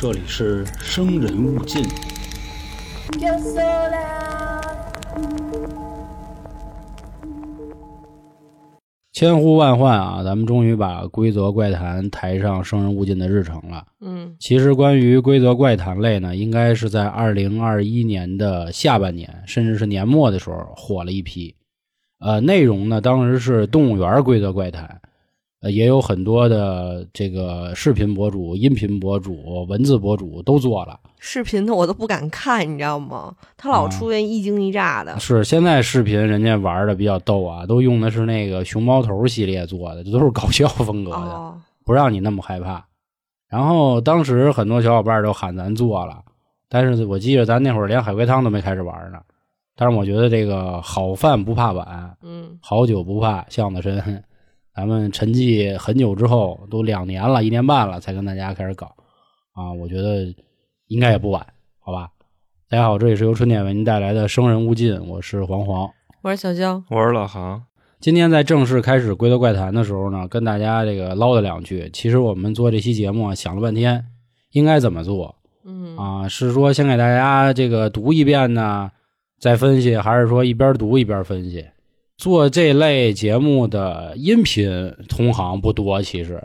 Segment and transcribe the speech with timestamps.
[0.00, 1.82] 这里是生人勿近。
[3.18, 4.62] Yo sola.
[9.12, 13.84] 千呼万唤啊，咱们终于把规则怪谈抬上生人勿近的日程了。
[14.00, 21.56] 嗯其实关于规则怪谈类呢，应该是在二零二一年的下半年，甚至是年末的时候火了一批。
[22.20, 25.00] 呃，内容呢当时是动物园规则怪谈，
[25.60, 31.00] 呃，也有很多的这个视频博主、音频博主、文字博主都做了。
[31.18, 33.34] 视频的我都不敢看，你知道吗？
[33.56, 35.18] 他老啊出现一惊一乍的。
[35.18, 41.16] 是现在视频人家玩的比较逗啊，都用的是那个熊猫头系列做的，这都是搞笑风格的。
[41.16, 42.86] 哦，不让你那么害怕。
[43.48, 46.22] 然后当时很多小伙伴都喊咱做了，
[46.68, 49.18] 但是我记得咱那会儿连海龟汤都没开始玩呢。
[49.74, 54.22] 但是我觉得这个好饭不怕晚，嗯好酒不怕巷子深。
[54.78, 58.94] 咱们沉寂很久之后，都两年了，一年半了，才跟大家开始搞
[59.52, 59.72] 啊。
[59.72, 60.32] 我觉得
[60.86, 61.44] 应该也不晚，
[61.80, 62.10] 好吧？
[62.70, 65.90] 大家好，这里是由春点为您带来的《生人勿近》，我是黄黄。
[66.22, 66.84] 我是小江。
[66.90, 67.64] 我是老航，
[67.98, 71.90] 今天在正式开始规则怪谈的时候呢，跟大家这个唠叨两句。
[71.92, 74.04] 其实我们做这期节目啊，想了半天，
[74.52, 76.28] 应该怎么做嗯啊？
[76.28, 78.92] 是说先给大家这个读一遍呢，
[79.40, 81.66] 再分析，还是说一边读一边分析？
[82.18, 86.42] 做这类节目的音频同行不多，其实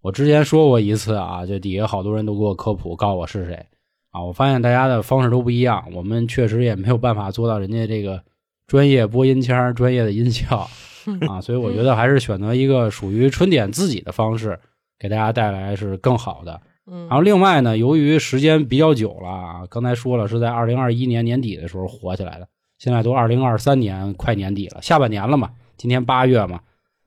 [0.00, 3.66] 我之前说过一次啊，就底下好多人都给我科普，告诉我是谁
[4.10, 4.20] 啊。
[4.20, 8.20] 我发现大家的方式都不一样，我们确实也没有办法做到人家这个
[8.66, 10.68] 专业播音腔、专业的音效。
[11.28, 14.58] 啊，所以我觉得还是选择一个属于春点自己的方式，
[14.98, 16.60] 给大家带来是更好的。
[16.90, 22.48] 嗯，然后另外呢，由于时间比较久了啊，刚才说了是在二零二一年年底的时候火起来的，
[22.82, 26.58] 现在都二零二三年快年底了，下半年了嘛，今天八月嘛，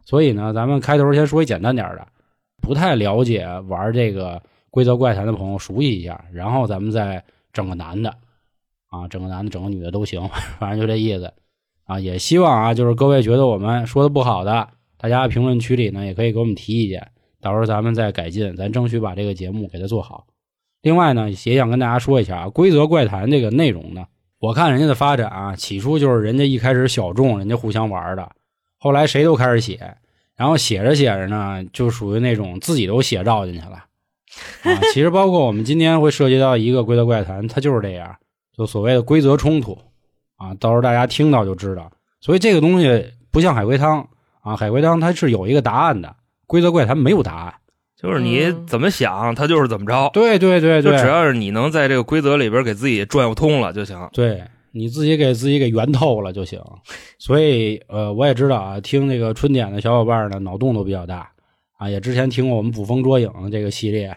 [0.05, 2.07] 所以呢，咱们开头先说一简单点的，
[2.61, 8.09] 不太了解玩这个规则怪谈的朋友熟悉一下，然后咱们再整个男的
[8.89, 10.25] 啊，整个男的整个女的都行，
[10.59, 11.33] 反正就这意思。
[11.83, 20.25] 啊，也希望啊，就是各位觉得我们说的不好的，大家评论区里呢也可以给我们提意见，到时候咱们再改进，咱争取把这个节目给它做好。
[20.81, 24.05] 另外呢，也想跟大家说一下啊，规则怪谈这个内容呢，
[24.45, 28.31] 我看人家的发展啊，起初就是人家一开始小众，人家互相玩的，
[28.77, 29.97] 后来谁都开始写，
[30.35, 33.85] 然后写着写着呢，就属于那种自己都写照进去了。
[34.61, 38.15] 啊， 其实包括我们今天会涉及到一个规则怪谈，它就是这样，
[38.55, 39.75] 就所谓的规则冲突。
[40.35, 41.91] 啊，到时候大家听到就知道。
[42.21, 44.07] 所以这个东西不像海龟汤
[44.41, 47.55] 啊，海龟汤它是有一个答案的，规则怪谈没有答案。
[47.99, 53.97] 就是你嗯怎么想，他就是怎么着，对对对对，就只要是你能在这个规则里边给自己转悠通了就行。
[54.11, 56.59] 对你自己给自己给圆透了就行。
[57.17, 61.31] 所以呃，我也知道啊，听这个春点的小伙伴呢，脑洞都比较大
[61.77, 64.07] 啊，也之前听过我们捕风捉影这个系列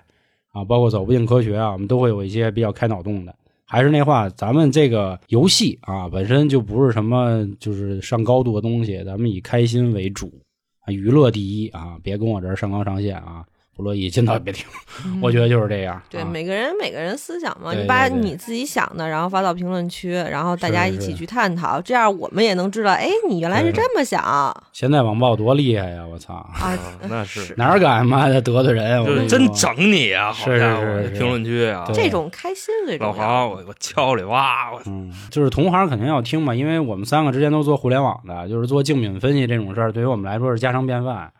[0.52, 3.34] 啊，包括走不进科学啊，我们都会有一些比较开脑洞的。
[3.64, 10.32] 还是那话，咱们这个游戏啊，本身就不是什么就是上高度的东西，咱们以开心为主，
[10.80, 13.44] 啊，娱乐第一啊，别跟我这儿上纲上线啊，
[13.78, 14.66] 不乐意尽早别听，
[15.22, 16.02] 我觉得就是这样。
[16.10, 24.52] 对啊每个人每个人思想嘛，对你把对对你自己想的，然后发到评论区，然后大家一起去探讨，这样我们也能知道，哎，你原来是这么想啊！
[24.72, 26.04] 现在网暴多厉害呀！
[26.04, 26.76] 我操，啊
[27.08, 29.00] 那是哪儿敢妈的得罪人？
[29.00, 30.32] 我真整你啊！
[30.32, 33.12] 好是家伙，是是评论区啊，这种开心最重要。
[33.12, 41.30] 老黄，我我敲里哇，我嗯，就是同行肯定要听嘛，因为我们三个之前都做互联网的，就是做竞品分析这种事儿，对于我们来说是家常便饭，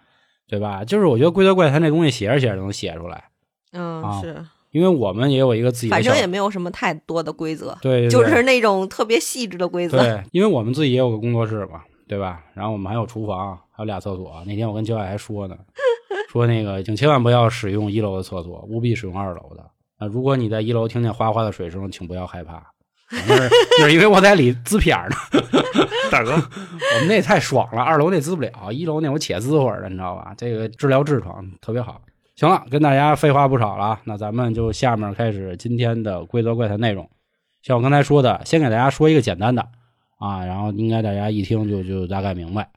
[0.48, 0.84] 对吧？
[0.84, 3.24] 就是我觉得规则怪谈这东西写着写着就能写出来，
[3.72, 9.98] 嗯，啊是，因为我们也有一个自己的反正，也没有什么太多的规则，对对对就是那种特别细致的规则。
[9.98, 12.42] 对，因为我们自己也有个工作室嘛，对吧？
[12.54, 14.42] 然后我们还有厨房，还有俩厕所。
[14.46, 15.56] 那天我跟焦爱还说呢，
[16.32, 19.62] 说那个请千万不要使用一楼的厕所，务必使用二楼的。
[19.98, 22.70] 啊，如果你在一楼听见哗哗的水声，请不要害怕，
[23.78, 25.16] 就是因为我在里滋片儿呢。
[26.10, 30.34] 大哥， 我们那太爽了，二楼那滋不了，一楼那我且滋会儿的，你知道吧？
[30.36, 32.00] 这个治疗痔疮特别好。
[32.34, 37.08] 行了，跟大家废话不少了啊，那咱们就下面开始今天的规则怪谈内容。
[37.62, 39.62] 像我刚才说的，先给大家说一个简单的
[40.18, 42.70] 啊，然后应该大家一听就就大概明白，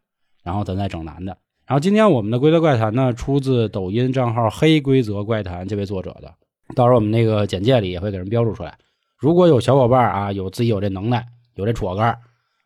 [0.44, 1.38] 然后咱再整难的。
[1.68, 6.34] 然后今天我们的规则怪谈呢，出自抖音账号“黑规则怪谈”这位作者的，
[6.76, 8.78] 到时候我们那个简介里也会给人标注出来。
[9.22, 11.24] 如果有小伙伴啊，有自己有这能耐，
[11.54, 12.18] 有这戳杆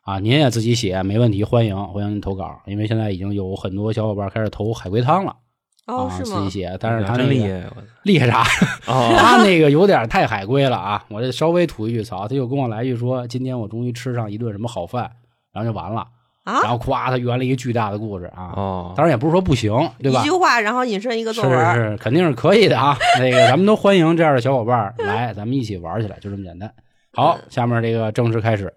[0.05, 5.35] 啊，您也自己写没问题，欢迎欢迎您投稿，因为现在已经有很多小伙伴开始投海龟汤了。
[5.85, 6.37] 哦，啊，是吗？
[6.37, 7.69] 自己写，但是他那个厉害，
[8.03, 8.41] 厉害啥？
[8.87, 11.05] 哦， 他那个有点太海龟了啊！
[11.09, 15.11] 我这稍微吐一句槽，他又跟我来一句说：“今天我终于吃上一顿什么好饭。”
[15.51, 16.07] 然后就完了
[16.45, 18.53] 啊然后夸他圆了一个巨大的故事啊。
[18.55, 19.71] 哦，当然也不是说不行，
[20.01, 20.31] 对吧一句？
[20.31, 21.75] 话，然后引申一个是作文。
[21.75, 22.97] 是是，肯定是可以的啊。
[23.19, 26.73] 那个咱们都欢迎这样的小伙伴来，咱们一起玩起来，就这么简单。
[27.11, 28.73] 好，下面这个正式开始。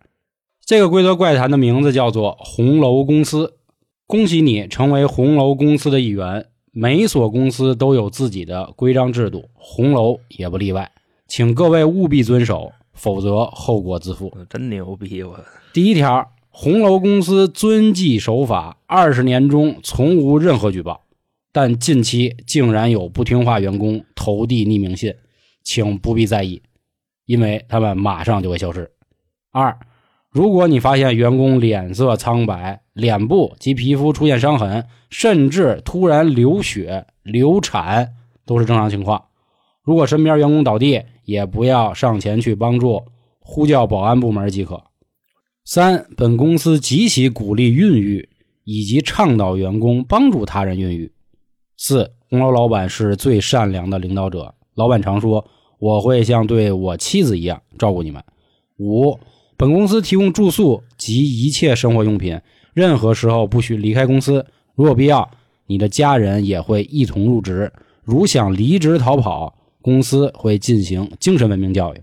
[0.64, 3.54] 这个规则怪谈的名字叫做红楼公司。
[4.06, 6.46] 恭喜你成为红楼公司的一员。
[6.70, 10.88] 每所公司都有自己的规章制度，红楼也不例外。
[11.26, 14.32] 请各位务必遵守，否则后果自负。
[14.48, 15.22] 真牛逼！
[15.24, 15.40] 我
[15.72, 21.02] 第一条，红楼公司遵纪守法，二十年中从无任何举报，
[21.52, 25.14] 但近期竟然有不听话员工投递匿名信，
[25.62, 26.62] 请不必在意，
[27.26, 28.90] 因为他们马上就会消失。
[29.52, 29.78] 二，
[30.30, 38.14] 如果你发现员工脸色苍白、脸部及皮肤出现伤痕，甚至突然流血、流产，
[38.44, 39.26] 都是正常情况。
[39.82, 43.04] 如果身边员工倒地，也不要上前去帮助，
[43.38, 44.82] 呼叫保安部门即可。
[45.70, 48.30] 三，本公司极其鼓励孕育，
[48.64, 51.12] 以及倡导员工帮助他人孕育。
[51.76, 55.46] 四，红楼老板是最善良的领导者，老板常说
[55.78, 58.24] 我会像对我妻子一样照顾你们。
[58.78, 59.20] 五，
[59.58, 62.40] 本公司提供住宿及一切生活用品，
[62.72, 65.30] 任何时候不许离开公司，如有必要，
[65.66, 67.70] 你的家人也会一同入职。
[68.04, 72.00] 如想离职逃跑，公司会进行精神文明教育。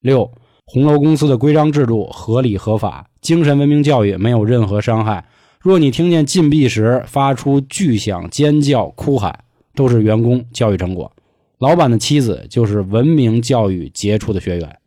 [0.00, 0.32] 六，
[0.72, 5.22] 红楼公司的规章制度合理合法，精神文明教育没有任何伤害。
[5.60, 9.40] 若你听见禁闭时发出巨响、尖叫、哭喊，
[9.74, 11.12] 都是员工教育成果。
[11.58, 14.78] 老板的妻子就是文明教育杰出的学员。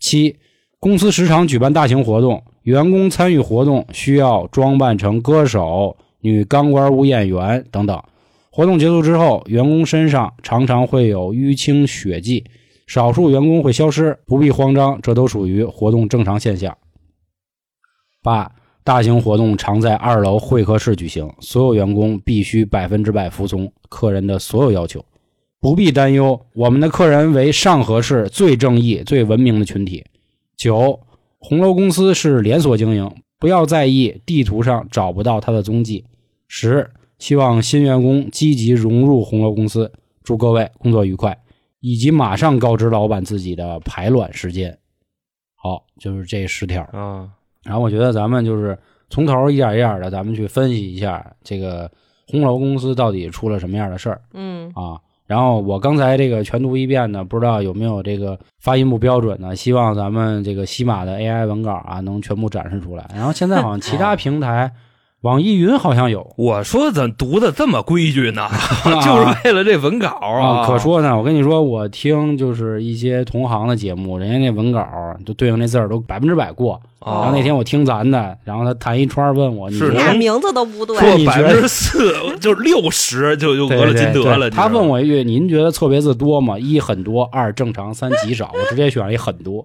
[0.00, 0.36] 七，
[0.80, 8.02] 公司时常举办大型活动，员工参与活动需要装扮成歌手、女钢管舞演员等等。
[8.48, 12.42] 活动结束之后，员工身上常常会有淤青血迹，
[12.86, 16.76] 少数员工会消失，不必慌张，这都属于活动正常现象。
[18.22, 18.50] 八，
[18.82, 25.04] 大型活动常在二楼会客室举行，所有员工必须百分之百服从客人的所有要求，
[25.60, 30.04] 不必担忧，我们的客人为上河市最正义、最文明的群体。
[30.56, 31.00] 九，
[31.38, 36.04] 红楼公司是连锁经营，不要在意地图上找不到它的踪迹。
[36.46, 39.90] 十，希望新员工积极融入红楼公司，
[40.22, 41.38] 祝各位工作愉快，
[41.84, 44.74] 以及马上告知老板自己的排卵时间。
[45.54, 46.82] 好，就是这十条。
[46.92, 47.28] 啊，
[47.62, 48.78] 然后我觉得咱们就是
[49.10, 51.90] 从头一点一点的，咱们去分析一下这个
[52.26, 54.98] 红楼公司到底出了什么样的事儿嗯啊。
[55.26, 59.54] 然后我刚才这个全读一遍呢，不知道有没有这个发音不标准呢？
[59.54, 63.06] 希望咱们这个西马的 AI 文稿啊，能全部展示出来。
[63.14, 64.72] 然后现在好像其他平台，
[65.24, 68.46] 网易云好像有我说怎么读的这么规矩呢？
[69.02, 71.16] 就是为了这文稿啊，可说呢。
[71.16, 74.86] 我跟你说，我听就是一些同行的节目，人家那文稿
[75.24, 76.74] 就对应那字儿都百分之百过。
[77.00, 84.48] 哦然后那天我听咱的，然后他弹一串问我，你俩名字都不对，说百分之四 就是六十就就对俄了金德了。
[84.48, 86.58] 他问我一句：“您觉得错别字多吗？
[86.58, 89.64] 一很多，二正常，三极少。”我直接选了一很多。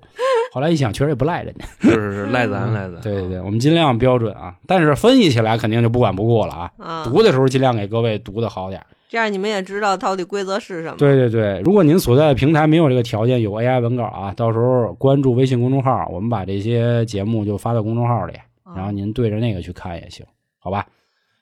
[0.51, 1.65] 后来一想，确实也不赖人家。
[1.79, 2.99] 是是是赖咱赖咱。
[3.01, 6.71] 对对对，我们尽量标准啊，但是分析起来肯定就不管不顾了啊。
[6.77, 8.87] 啊，读的时候尽量给各位读的好点儿。
[9.07, 10.95] 这样你们也知道到底规则是什么。
[10.97, 20.23] 对对对，如果您所在的平台没有这个条件，有 AI 文稿啊，到时候关注微信公众号，我们把这些节目就发到公众号里，啊然后您对着那个去看也行，
[20.59, 20.85] 好吧？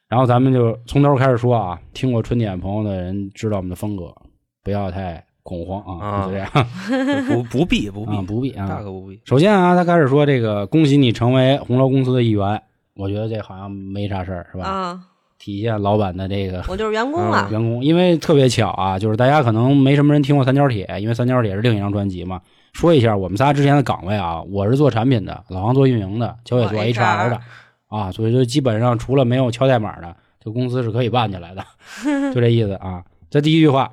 [0.08, 4.16] 然后咱们就从头开始说啊，听过春点朋友的人知道我们的风格，
[4.64, 6.50] 不要太恐慌啊，啊就这样
[7.26, 8.84] 不不必不啊，必，不必啊大。
[8.84, 9.18] 可不必。
[9.24, 12.62] 首先啊，他开始说这个恭喜你成为红楼公司的一员，
[12.96, 14.66] 我觉得这好像没啥事儿，是吧？
[14.66, 15.00] 啊，
[15.40, 17.50] 体现老板的这个我就是员工啊了。
[17.50, 22.42] 员工，因为特别巧啊，就是大家可能没什么人听过三角铁，因为三角铁是另一张专辑嘛。
[22.74, 27.40] 说一下我们仨之前的岗位啊，我是做产品的，老王做运营的，乔野做 HR 的
[27.88, 30.14] 啊，所以就基本上除了没有敲代码的，
[30.44, 31.64] 这公司是可以办起来的，
[32.36, 33.02] 就这意思啊。
[33.30, 33.92] 这第一句话，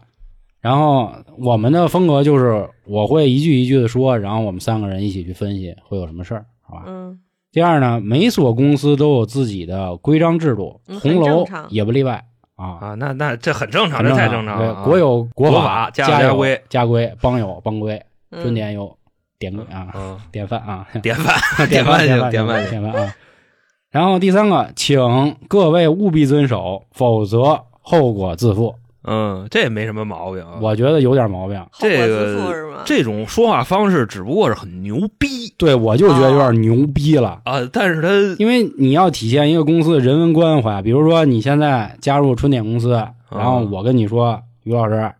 [0.64, 6.84] 然后我们的风格就是我会一句一句的说，然后我们三个人一起去分析会有什么事儿，好吧？
[6.86, 7.20] 嗯
[7.52, 12.24] 第二呢，每所公司都有自己的规章制度，嗯红楼也不例外
[12.56, 12.78] 啊。
[12.80, 14.82] 啊，那那这很正常，这太正常了啊。
[14.84, 18.96] 国有国国法，家家规家规，邦有邦规，嗯春典有
[19.38, 22.16] 典规啊，嗯，典范啊， 典范，典范典
[22.46, 23.14] 范典范啊。
[23.90, 28.74] 然后第三个，请各位务必遵守，否则后果自负。
[29.04, 30.58] 嗯，这也没什么毛病啊。
[30.60, 31.58] 我觉得有点毛病。
[31.70, 32.78] 后果这自负是吗？
[32.78, 37.40] 个这种说话方式只不过是很牛逼对我就觉得有点牛逼了。
[37.44, 38.08] 啊，但是他
[38.38, 42.90] 因为你要体现一个公司的人文关怀，比如说你现在加入春点公司，
[43.30, 45.12] 然后我跟你说，于老师，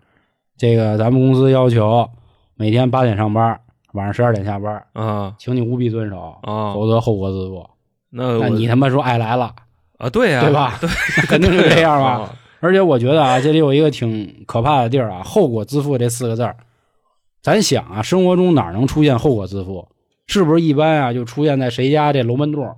[0.57, 2.09] 这个咱们公司要求
[2.57, 3.61] 每天八点上班，
[3.93, 7.69] 晚上十二点下班，啊请你务必遵守，啊，否则后果自负。
[8.11, 9.55] 那那你他妈说爱来了，
[9.99, 10.79] 啊，对呀，对吧？
[10.81, 10.89] 对
[11.27, 12.31] 肯定是这样吧。
[12.65, 16.57] 啊而且我觉得啊，这里有一个挺可怕的地儿啊，“后果自负”这四个字儿，
[17.43, 19.87] 咱想啊，生活中哪能出现后果自负？
[20.27, 22.77] 是不是一般啊，就出现在谁家这楼门洞儿？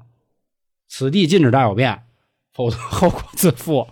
[0.89, 2.03] 此地禁止大小便，
[2.53, 3.87] 否则后果自负；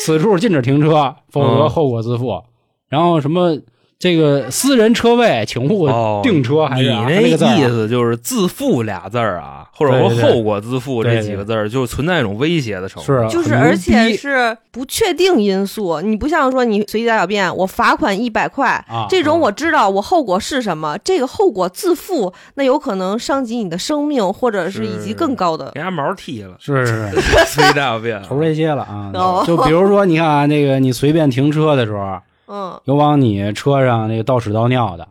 [0.00, 2.42] 此处禁止停车，否则嗯后果自负。
[2.88, 3.58] 然后什么
[3.98, 13.16] 这个私人车位，请勿哦，订车，还是啊你那意思就是“自负”俩字儿啊，或者说“对对对后果自负”这几个字儿，就存在一种威胁的成分。
[13.16, 16.00] 是啊就是，而且是不确定因素。
[16.02, 25.70] 你不像说你随地大小便，我罚款一百块，啊，这种啊我知道我后果是什么，这个后果自负，那有可能伤及你的生命，或者是以及更高的。
[25.74, 27.20] 给人家毛剃了，是是是。
[27.46, 28.22] 随地大小便。
[28.22, 35.06] 头这些了啊哦，就比如说，你看啊，那个你随便停车的时候，嗯，有往你车上那个倒屎倒尿的，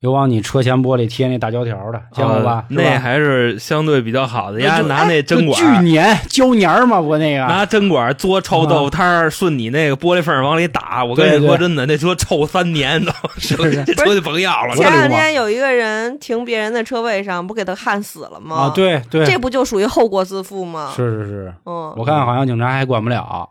[0.00, 2.54] 有往你车前玻璃贴那大胶条的，见过吧啊？
[2.60, 11.02] 吧那还是相对比较好的，人家拿那针管就巨粘胶粘儿嘛，不那个拿针管嘬臭豆腐摊儿，顺你那个玻璃缝往里打。
[11.04, 14.76] 我跟你说真的，那车臭三年都， 是不是 这车就甭要了。
[14.76, 18.56] 前两天有一个人停别人的车位上，不给他焊死了吗？
[18.56, 20.92] 啊，，对对，这不就属于后果自负吗？
[20.94, 23.48] 是是是，嗯，我看好像警察还管不了，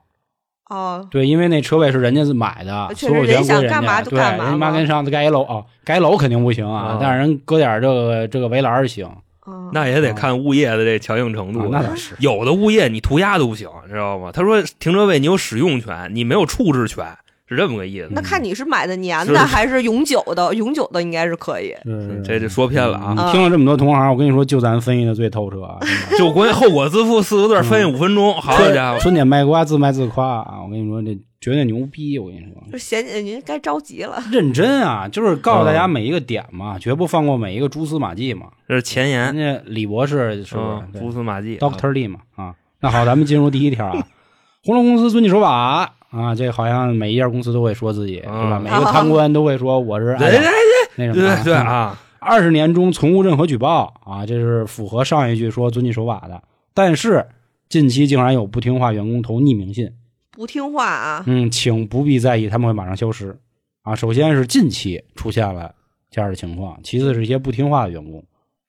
[0.70, 9.08] 哦，对，因为那车位是人家买的，所有权归人家干对，人家妈嘛跟上次盖一楼啊，盖楼肯定不行啊啊，但是人搁点这个这个围栏儿行，
[9.46, 11.70] 嗯那也得看物业的这强硬程啊度。
[11.70, 14.32] 那倒是，有的物业你涂鸦都不行，知道吗？
[14.34, 17.06] 他说停车位你有使用权，你没有处置权，
[17.48, 18.08] 是这么个意思。
[18.12, 21.76] 那看你是买的年是的 还是永久的，永久的应该是可以。
[21.84, 23.32] 是这这说偏了啊！
[23.32, 25.78] 听了这么多同行，我跟你说，就咱分析的最透彻啊！
[26.18, 29.00] 就关于后果自负四个字分析五分钟，好家伙！
[29.00, 30.64] 春天卖瓜，自卖自夸啊！
[30.64, 32.18] 我跟你说，这绝对牛逼！
[32.18, 34.24] 我跟你说，就嫌您该着急了。
[34.32, 38.48] 认真啊，就是告诉大嗯家每一个点嘛，绝不放过每一个蛛丝马迹嘛。
[38.68, 40.56] 这是前人言，家李博士是
[40.98, 41.58] 蛛丝马迹。
[41.58, 42.56] ？Doctor Lee 嘛啊。
[42.80, 44.08] 那好，咱们进入第一条啊。
[44.66, 48.58] 红龙公司遵纪守法啊，这好像每一家公司都会说自己是吧？
[48.60, 50.52] 嗯每个贪官都会说我是对爱党
[50.96, 56.42] 那什么对对啊， 二十年中从无任何举报啊，这是符合上一句说遵纪守法的。
[56.74, 57.26] 但是
[57.68, 59.92] 近期竟然有不听话员工投匿名信，
[60.32, 63.36] 不听话啊，嗯，请不必在意，他们会马上消失
[63.82, 63.96] 啊。
[63.96, 65.74] 首先是近期出现了
[66.12, 68.24] 这样的情况，其次是一些不听话的员工，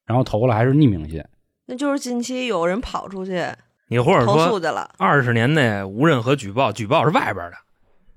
[0.07, 1.23] 然后投了还是匿名信，
[1.67, 3.43] 那就是近期有人跑出去
[3.87, 4.89] 你或者投诉说去了。
[4.97, 7.57] 二十年内无任何举报，举报是外边的，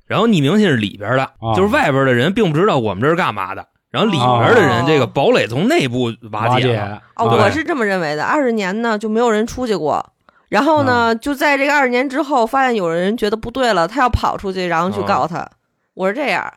[0.07, 7.03] 然后匿名信是里边的，啊就是外边的人并不知道我们这是干嘛的，然后里边的人哦这个堡垒从内部瓦瓦解解了。
[7.17, 8.25] 哦，啊我是这么认为的。
[8.25, 10.05] 二十年呢就没有人出去过，
[10.49, 15.47] 然后呢，就在这个二十年之后，发现有人觉得不对了，他要跑出去，然后去告他。
[15.95, 16.53] 我是这样啊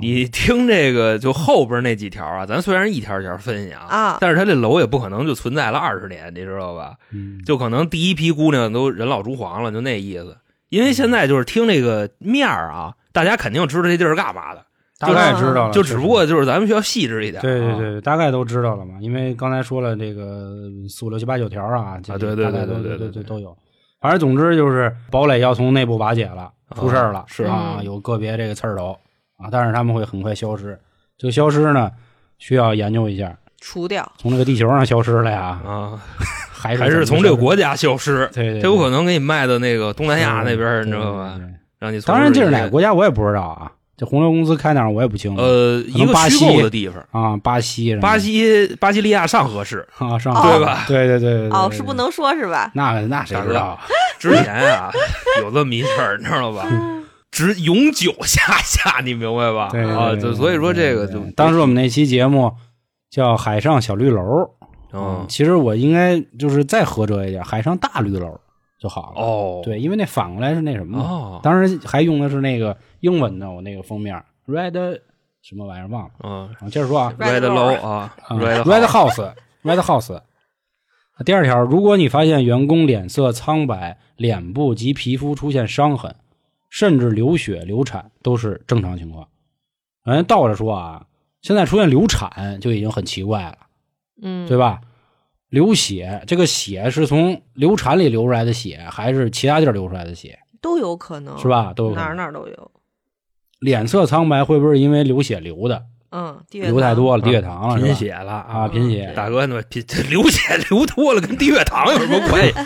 [0.00, 6.94] 你听这个就后边那几条啊，咱虽然一条一条分析啊，啊，但是他这楼也不可能就存在了二十年，你知道吧？
[7.12, 10.36] 嗯就可能第一批姑娘都人老珠黄了，就那意思。
[10.68, 14.64] 因为现在就是听这个面儿啊，大家肯定知道这地儿是干嘛的，
[14.98, 17.42] 大概知道了，就只不过就是咱们需要细致一点、啊。
[17.42, 20.52] 对对对，大概都知道了嘛，因为刚才说了这个
[20.88, 23.56] 四五六七八九条啊，啊对对对对对对都都有。
[24.00, 28.96] 反正总之就是堡垒要从内部瓦解了，出事儿了，是啊，嗯有个别这个刺儿头
[29.38, 30.78] 啊，但是他们会很快消失。
[31.16, 31.90] 这个消失呢，
[32.38, 34.10] 需要研究一下，除掉。
[34.18, 35.98] 从这个地球上消失了呀，啊，
[36.50, 41.38] 还是还是从这个国家消失，对对，这有可能给你卖到那个东南亚那边，你知道吧？
[41.78, 45.40] 让你当然这是哪个国家我也不知道啊，这红牛公司开哪儿我也不清楚。
[45.40, 49.86] 呃，一个虚巴西构的地方，啊，巴西巴西巴西利亚上合市。
[49.98, 52.70] 啊，上哦对吧对对对对对哦，对是不能说是吧？
[52.74, 53.78] 那那谁知道啊？
[54.18, 54.90] 之前啊，
[55.40, 56.66] 有这么一事儿，你知道吧？
[57.38, 59.68] 只永久下下，你明白吧？
[59.70, 62.52] 对对啊，就所以说这个就当时我们那期节目
[63.08, 64.20] 叫《海上小绿楼》，
[64.92, 68.26] 嗯其实我应该就是再合辙一点，《海上大绿楼》
[68.80, 69.22] 就好了。
[69.22, 74.98] 哦，对，因为那反过来是那什么，哦，当时还用的是那个英文的我那个封面，Red
[75.40, 76.10] 什么玩意儿忘了。
[76.24, 80.20] 嗯啊，接着说啊 Red Low 啊啊，Red，Red House，Red House。
[81.24, 86.16] 第二条，如果你发现员工脸色苍白、脸部及皮肤出现伤痕，
[86.68, 89.28] 甚至流血、流产，都是正常情况。
[90.04, 91.06] 嗯，倒着说啊，
[91.42, 93.58] 现在出现流产就已经很奇怪了，
[94.22, 94.80] 嗯，对吧？
[95.48, 101.48] 流血，这个血是从流产里流出来的血，还是其他地儿流出来的血，都有可能，是？
[101.48, 101.72] 吧？
[101.72, 102.16] 都有可哪儿能。
[102.18, 102.70] 哪儿都有。
[103.58, 105.86] 脸色苍白会不会是因为流血流的？
[106.10, 109.12] 嗯，流太多了，低血糖了，贫血了啊，贫血。
[109.14, 112.54] 大哥，那贫流血流多了，跟低血糖有什么关系？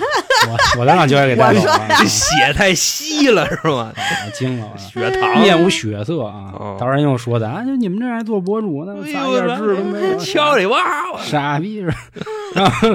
[0.48, 3.92] 我我再让教练给带走我说血太稀了是吧？
[3.94, 4.76] 我惊了，啊。
[4.76, 5.40] 血糖。
[5.40, 6.52] 面无血色啊。
[6.52, 6.76] 哦！
[6.78, 10.78] 当人又说咱啊，就你们这还做博主呢，哎撒一点痣都没有，敲里哇，
[11.22, 11.96] 傻逼是吧？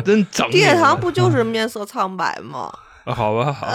[0.05, 2.71] 真整地月糖不就是面色苍白吗？
[3.05, 3.67] 啊好吧，好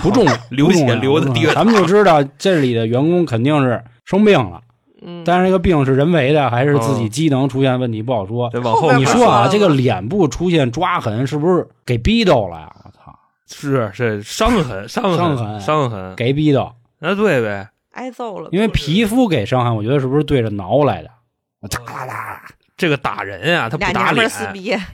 [0.00, 4.60] 不重 要，流血流的低血糖咱们就知道这里的员工肯定是生病了，
[5.04, 8.48] 嗯，但是这个病是人为的还是自己哦机能出现问题不好说。
[8.52, 12.76] 这往后你说啊，这个脸部出现抓痕是不是给逼到了呀？
[12.84, 21.10] 我操，是是伤痕，伤 伤痕，伤痕，给逼到，那对呗，挨揍了，因为皮肤给伤痕，我觉得是不是对着挠来的？
[21.68, 22.42] 哒哒哒，
[22.76, 24.28] 这个打人啊，他不打脸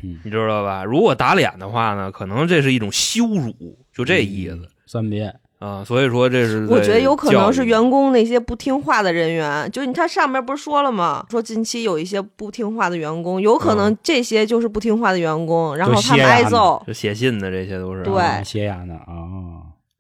[0.00, 0.85] 你知道吧？
[0.85, 5.85] 如果打脸的话呢，可能这是一种羞辱，就这意思三别啊。
[5.85, 11.25] 所以说这是我觉得有可能是员工那些不听话的人员，就你他上面不是说了吗？
[11.31, 16.83] 说近期有一些不听话的员工，有可能这些就是不听话的员工，然后他们挨揍。
[16.87, 19.07] 就写信的这些都是对啊斜眼的啊。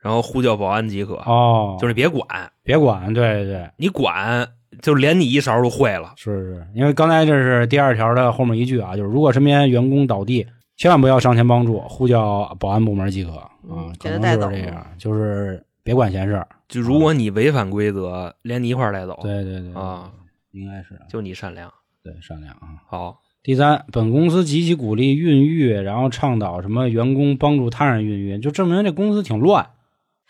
[0.00, 2.24] 然后呼叫保安即可，哦，就是别管，
[2.62, 4.46] 别管，对对对，你管
[4.80, 6.12] 就连你一勺都会了。
[6.16, 10.46] 是是，因为刚才这是第二条的后面一句啊，就是如果身边员工倒地，
[10.78, 16.46] 千万不要上前帮助，呼叫保安部门即可啊嗯，可能就是这样，就是别管闲事儿。
[16.68, 20.08] 就如果你违反规则，连你一块儿带走，对对对啊，
[20.52, 21.68] 应该是就你善良。
[22.04, 22.78] 对善良啊。
[22.86, 29.70] 好，第三，本公司极其鼓励孕育，然后倡导什么员工帮助他人孕育，就证明这公司挺乱，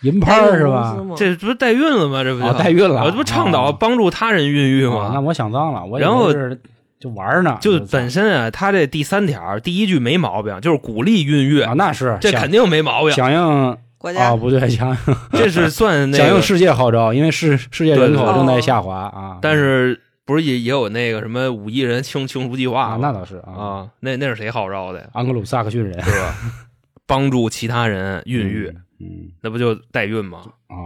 [0.01, 0.97] 银牌是吧？
[1.15, 2.25] 这不是代孕了吗？
[2.25, 5.21] 这不就哦，代孕了，我这不倡导啊帮助他人孕育哦那？
[5.21, 6.33] 我想脏了，我然后
[7.01, 13.13] 就玩呢，就本身啊，他这第三条第一句没毛病，就是鼓励孕育，啊，那是这肯定没毛病。
[13.13, 19.39] 响应国家哦，不对，响应这是算 那个，响应世界号召，因为世世界人口正在下滑啊。
[19.41, 25.07] 但是不是也也有那个什么五亿人清清除计划啊，那倒是啊，啊，那那是谁号召的呀？
[25.13, 26.35] 安格鲁萨克逊人是吧？
[27.07, 30.41] 帮助其他人孕育，嗯那不就代孕吗？
[30.69, 30.77] 啊，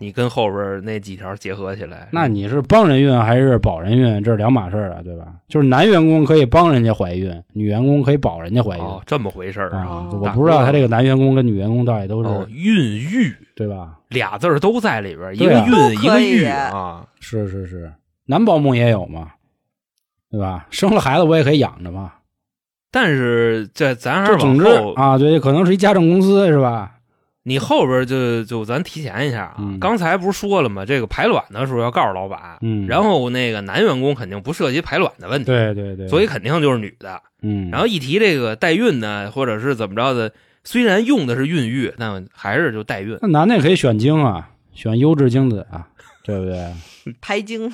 [0.00, 4.22] 你跟后边那几条结合起来，那你是帮人运还是保人运？
[4.24, 5.26] 这是两码事儿啊，对吧？
[5.46, 9.86] 就是男员工可以帮人家怀孕，女员工可以保人家怀孕哦，这么回事儿啊。
[9.86, 13.98] 哦我不知道他这个男员工跟女员工到底都哦，是孕育对吧？
[14.08, 17.06] 俩字儿都在里边儿，一个孕都一个育啊。
[17.20, 17.92] 是是是，
[18.26, 19.32] 男保姆也有嘛，
[20.30, 20.66] 对吧？
[20.72, 22.12] 生了孩子我也可以养着嘛。
[22.90, 26.96] 但是这咱还是总之往后，啊，对，可能是一家政公司是吧？
[27.44, 29.56] 你后边就就咱提前一下啊。
[29.58, 30.84] 嗯刚才不是说了吗？
[30.84, 37.20] 这个排卵的时候要告诉老板，嗯，然后那个男员工肯定不涉及排卵的问题，对对对，所以肯定就是女的。
[37.42, 40.32] 嗯，然后一提这个代孕呢，或者是怎么着的，
[40.64, 43.16] 虽然用的是孕育，但还是就代孕。
[43.22, 45.88] 那男的也可以选精啊，选优质精子啊，
[46.24, 46.70] 对不对？
[47.22, 47.72] 排精，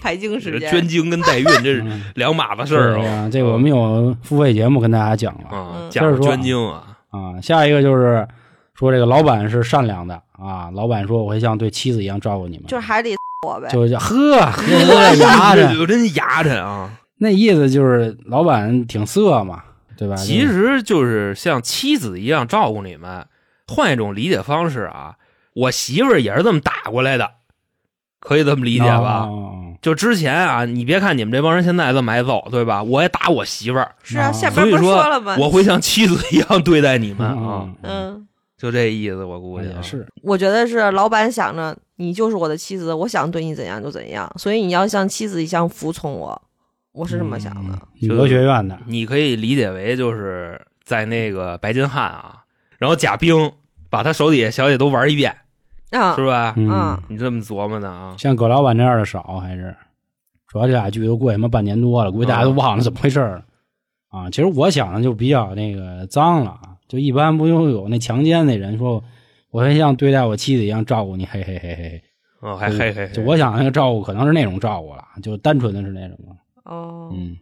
[0.00, 3.28] 排精时间，捐精跟代孕这是嗯 两码子事儿是啊。
[3.30, 7.38] 这个我们有付费节目跟大家讲了啊，嗯讲就是说捐精啊，啊。
[7.42, 8.26] 下一个就是
[8.78, 13.14] 说这个老板是善良的啊，老板说我会像对妻子一样照顾你们，就是还得
[13.46, 13.68] 我呗。
[13.70, 16.90] 就 是呵呵呵牙碜，有真牙碜啊！
[17.18, 19.62] 那意思就是老板挺色嘛，
[19.96, 20.14] 对吧？
[20.16, 23.26] 其实就是像妻子一样照顾你们。
[23.68, 25.16] 换一种理解方式啊，
[25.52, 27.28] 我媳妇儿也是这么打过来的，
[28.20, 29.24] 可以这么理理解吧？
[29.26, 32.82] 哦就之前啊，你别看你们这帮人现在这么挨揍，对吧？
[32.82, 35.36] 我也打我媳妇儿，是啊，哦下边不是所以说了吗？
[35.38, 46.42] 我会像妻子一样对待你们啊，嗯，嗯，就这意思，我估计啊也是，我觉得是老板想着你就是我的妻子，我想对你怎样就怎样，所以你要像妻子一样服从我，
[46.92, 47.74] 我是这么想的。
[47.74, 52.44] 嗯女德学院的，你可以理解为就是在那个白金汉啊，
[52.78, 53.52] 然后贾冰
[53.88, 55.34] 把他手底下小姐都玩一遍，
[55.90, 56.52] 啊是吧？
[56.56, 58.14] 嗯嗯，你这么琢磨的啊？
[58.18, 59.74] 像葛老板这样的少还是？
[60.46, 63.44] 主要这俩剧都过他妈半年多了，估计大家都忘了怎么回事儿了
[64.08, 64.30] 啊。
[64.30, 69.02] 其实我想的就比较那个脏了啊，就一般不就有那强奸那人说，
[69.50, 72.02] 我会像对待我妻子一样照顾你，嘿嘿嘿嘿。
[72.40, 76.36] 哦，还嘿嘿嘿，就我想那个照顾可能是那种照顾了，就单纯的是那种了。
[76.64, 77.36] 哦，嗯，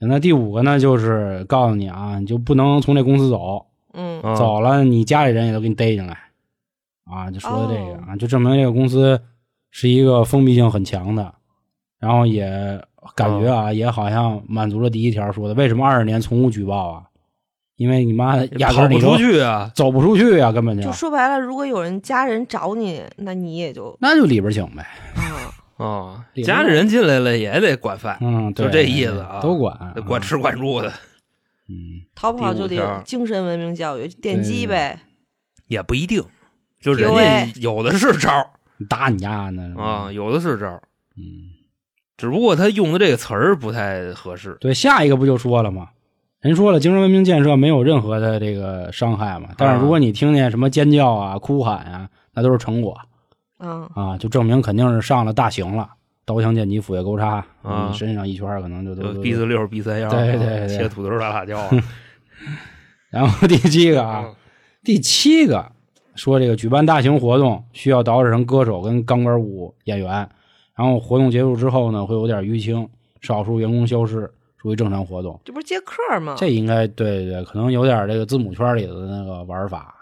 [0.00, 4.20] 那第五个呢，就是告诉你啊，你就不能从这公司走，嗯。
[4.20, 6.18] 啊走了你家里人也都给你逮进来。
[7.04, 8.04] 啊，就说的这个哦。
[8.08, 9.22] 啊，就证明这个公司
[9.70, 11.32] 是一个封闭性很强的，
[12.00, 12.44] 然后也
[13.14, 13.56] 感觉哦。
[13.56, 17.05] 啊，也好像满足了第一条说的，为什么二十年从无举报啊？
[17.76, 19.70] 因为你妈压根跑不儿你都出去啊！
[19.74, 20.84] 走不出去啊，根本就。
[20.84, 29.40] 就说白了，如果有人家人找你，那你也就那就里边请呗，啊，哦 里，边家里人进来了也得管饭，嗯，就这意思啊。
[29.42, 30.88] 都管得管吃管住的，
[31.68, 35.00] 嗯，逃跑就得精神文明教育，电击呗。
[35.68, 36.22] 也不一定，
[36.80, 38.30] 就人家有的是招
[38.88, 39.74] 打你丫呢。
[39.76, 40.80] 啊，，有的是招。
[41.16, 41.52] 嗯，
[42.16, 44.56] 只不过他用的这个词儿不太合适。
[44.60, 45.88] 对，下一个不就说了吗？
[46.46, 49.48] 人说了，精神文明建设没有任何的这个伤害嘛。
[49.56, 52.96] 但是如果你听见什么尖叫啊、哭喊啊，那都是成果
[53.58, 55.88] 嗯，啊，就证明肯定是上了大刑了，
[56.24, 61.70] 刀枪剑戟斧钺钩叉，啊你身上一圈儿可能就都 B 四六、B 三幺，对对对切土豆大辣椒啊。
[63.10, 64.34] 然后第七个啊，嗯
[64.84, 65.72] 第七个
[66.14, 70.28] 说这个举办大型活动需要捯饬成歌手跟钢管舞演员，
[70.76, 72.88] 然后活动结束之后呢，会有点淤青，
[73.20, 74.30] 少数员工消失，
[74.66, 75.40] 属于正常活动。
[75.44, 76.34] 这不是接客吗？
[76.36, 79.94] 这应该对对，可能有点这个字母圈里的那个玩法，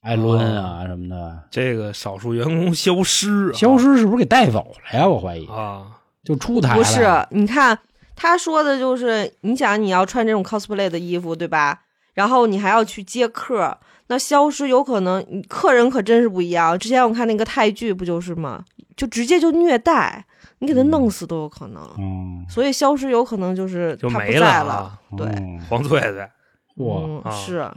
[0.00, 5.06] 艾伦啊什么的，这个少数员工消失啊，消失是不是给带走了呀？
[5.06, 5.86] 我怀疑啊，
[6.24, 7.78] 就出台了不是，你看
[8.16, 11.82] 他说的就是，你想你要穿这种 cosplay 的衣服，对吧？
[12.14, 13.76] 然后你还要去接客，
[14.06, 16.78] 那消失有可能，你客人可真是不一样。
[16.78, 18.64] 之前我看那个泰剧不就是吗？
[18.96, 20.24] 就直接就虐待，
[20.58, 21.82] 你给他弄死都有可能。
[21.98, 24.72] 嗯，所以消失有可能就是他就没了不在了。
[24.72, 25.00] 啊。
[25.16, 26.20] 对，哦黄翠翠，
[26.76, 27.70] 哇，嗯，啊是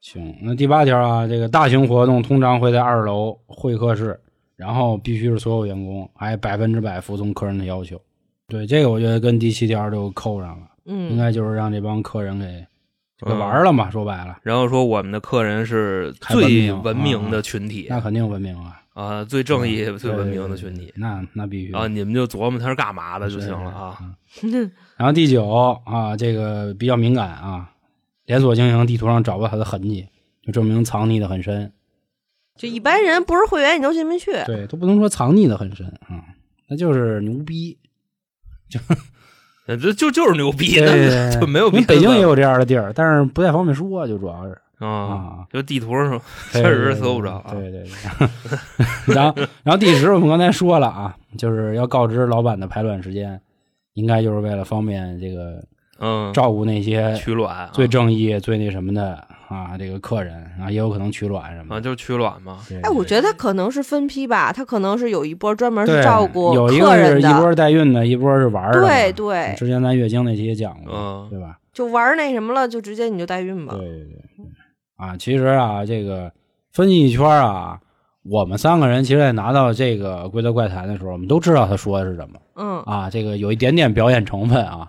[0.00, 4.18] 行，那第八条啊，这个大型活动通常会在二楼会客室，
[4.56, 8.00] 然后必须是所有员工，还百分之百服从客人的要求。
[8.46, 12.46] 对，这个我觉得跟第七条就扣上了，嗯应嗯，该就是让这帮客人给
[13.20, 23.96] 给嗯玩了嘛，说白了，然后说我们的客人是最文明文明的群体那肯定文明啊，啊，最正义、嗯最文明的群体那那必须啊，你们就琢磨他是干嘛的就行了啊。。
[24.98, 25.48] 然后第九
[25.84, 27.70] 啊，这个比较敏感啊，
[28.26, 30.08] 连锁经营地图上找不到他的痕迹，
[30.42, 31.72] 就证明藏匿的很深。
[32.56, 34.32] 就一般人不是会员你都进不去。
[34.46, 36.18] 对，都不能说藏匿的很深啊，
[36.68, 37.78] 那就是牛逼。
[38.68, 46.20] 就这就就是牛逼，对对那对 就没有别的因为北京也有这样的地儿，但是不太方便说，就主要是啊，啊，就地图上
[46.52, 47.50] 确实搜不着啊。
[47.52, 49.14] 对对对。
[49.14, 53.40] 然后，然后第十我们刚才说了啊，就是要告知老板的排卵时间，
[53.94, 55.62] 应该就是为了方便这个
[56.00, 59.14] 嗯，照顾那些取卵啊最正义、最那什么的
[59.48, 61.80] 啊，这个客人啊，也有可能取卵什么啊，的。
[61.80, 62.58] 就是取卵嘛。
[62.68, 68.80] 对哎，我觉得他可能是分批吧，他可能是有一波专门是照顾有一客人个是一波的，代孕的，一波是玩儿的。
[68.82, 71.58] 对对，之前咱月经那期也讲过，嗯对吧？
[71.72, 73.84] 就玩那什么了，就直接你就代孕吧对。
[73.88, 74.24] 对对。
[74.98, 76.30] 啊，其实啊，这个
[76.72, 77.80] 分析一圈啊，
[78.24, 83.08] 我们三个人其实在拿到这个《规则怪谈》的时候，我们都知道他说的是什么嗯啊。
[83.08, 84.88] 这个有一点点表演成分啊，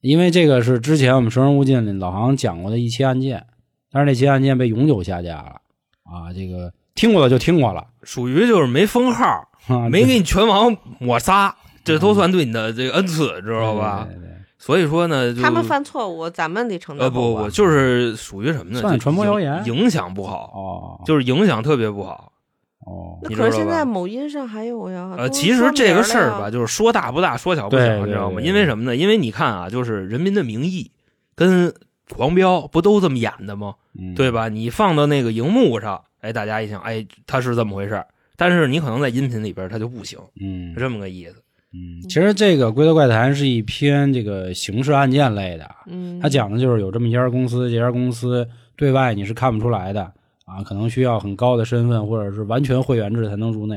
[0.00, 3.46] 因为这个是之前我们《生人勿近》里老航讲过的一期案件，
[3.92, 5.60] 但是那期案件被永久下架了
[6.02, 6.32] 啊。
[6.34, 14.04] 这个听过的就听过了，属于就是没封号，啊、没给你全网抹杀，这都算对你的这个恩赐，知道吧？
[14.10, 14.27] 对对对
[14.58, 18.80] 所以说呢，他们犯错误，咱们得承担呃不不，就是属于什么呢？
[18.80, 22.32] 算就传播谣言影影响不好，哦，就是影响特别不好。
[22.80, 25.14] 哦，那可是现在某音上还有呀。
[25.16, 28.40] 呃，其实这个事儿吧，就是说大不大，说小不小，你知道吗？
[28.40, 28.96] 因为什么呢？
[28.96, 30.90] 因为你看啊，就是《人民的名义》
[31.34, 31.70] 跟
[32.12, 33.74] 《狂飙》不都这么演的吗？
[33.98, 34.48] 嗯对吧？
[34.48, 41.42] 你放到那个荧幕上，哎，大家一想，哎，他是这么回事儿但是你可能在音频里边他就不行，嗯是这么个意思。
[41.74, 50.02] 嗯，其实这个《规则怪谈》是一篇这个刑事案件类的啊，嗯，它讲的就是有这么一家公司，这家公司对外你是看不出来的
[50.46, 53.76] 啊，可能需要很高的身份或者是完全会员制才能入内。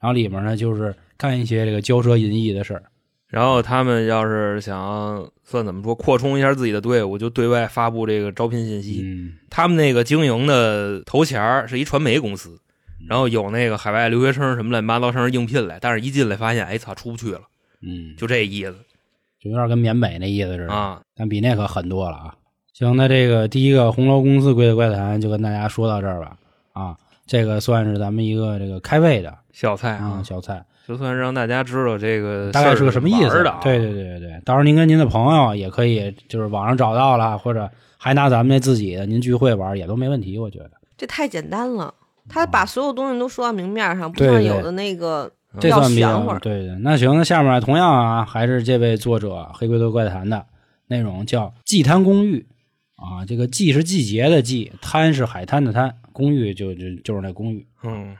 [0.00, 2.82] 然后里面呢就是干一些这个骄奢淫逸的事儿。
[3.28, 9.00] 然后他们要是想算怎么说，扩充一下自己的队伍，就对外发布这个招聘信息。
[9.02, 12.58] 嗯他们那个经营的头衔是一传媒公司，
[13.08, 17.40] 然后有那个海外留学生什么乱七八糟生应聘来，但是一进来发现，哎操，出不去了，
[17.82, 18.74] 嗯，就这意思
[19.40, 21.00] 就有点跟缅北那意思似的，啊。
[21.16, 22.34] 但比那可狠多了啊。
[22.72, 26.36] 行，那这个第一个红楼公司规则怪谈就跟大家说到这儿吧。
[26.72, 33.60] 啊，这个算是咱们一个这个开胃的小菜啊啊，小菜，就算是让大家知道这个大概是个什么意思的啊？
[33.62, 40.70] 对对对对对，到时候您跟您的朋友也可以，就是网上找到了，或者还拿咱们那自己的，您聚会玩也都没问题，我觉得。
[40.96, 41.92] 这太简单了。
[42.28, 46.76] 他把所有东西都说到明面上，不像有的那个这要算比较玄乎儿对对。
[46.80, 50.46] 那行，那下面同样啊，还是这位作者《黑龟头怪谈》的
[50.86, 52.46] 内容叫“祭滩公寓”
[52.96, 57.66] 啊，这个“祭”是季节的“祭”，滩是海滩的“滩”，公寓就就就是那公寓。
[57.82, 58.16] 嗯，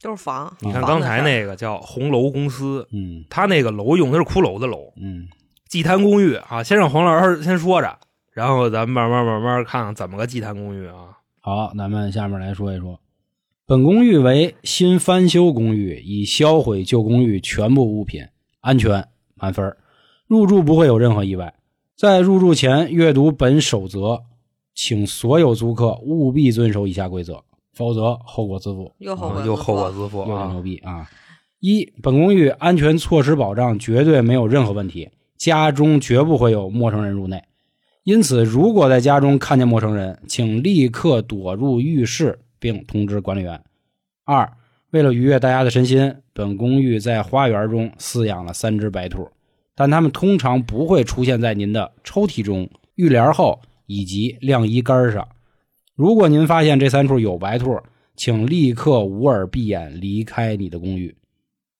[0.00, 0.52] 都是房。
[0.60, 5.28] 你看刚才那个叫红楼公司，嗯他那个楼用的是骷髅的楼，嗯
[5.68, 6.62] 祭坛公寓啊。
[6.62, 7.98] 先让黄老师先说着，
[8.32, 11.18] 然后咱们慢慢慢慢看看怎么个祭坛公寓啊。
[11.40, 12.98] 好，咱们下面来说一说，
[13.72, 18.26] 本公寓为新翻修公寓，已销毁旧公寓全部物品，
[18.60, 19.78] 安全满分儿，
[20.26, 21.54] 入住不会有任何意外。
[21.96, 24.24] 在入住前阅读本守则，
[24.74, 28.92] 请所有租客务必遵守以下规则，否则后果自负。
[28.98, 31.08] 又后果啊又后果自负有点啊牛逼啊！
[31.60, 35.08] 一，本公寓安全措施保障绝对没有任何问题，
[35.38, 37.42] 家中绝不会有陌生人入内。
[38.04, 43.60] 因此，如果在家中看见陌生人，请立刻躲入浴室，并通知管理员。
[44.24, 44.48] 二，
[44.92, 49.28] 为了愉悦大家的身心，本公寓在花园中饲养了三只白兔，
[49.74, 55.26] 但它们通常不会出现在您的抽屉中、浴帘后以及晾衣杆上。
[55.96, 57.76] 如果您发现这三处有白兔，
[58.14, 61.12] 请立刻捂耳闭眼离开你的公寓。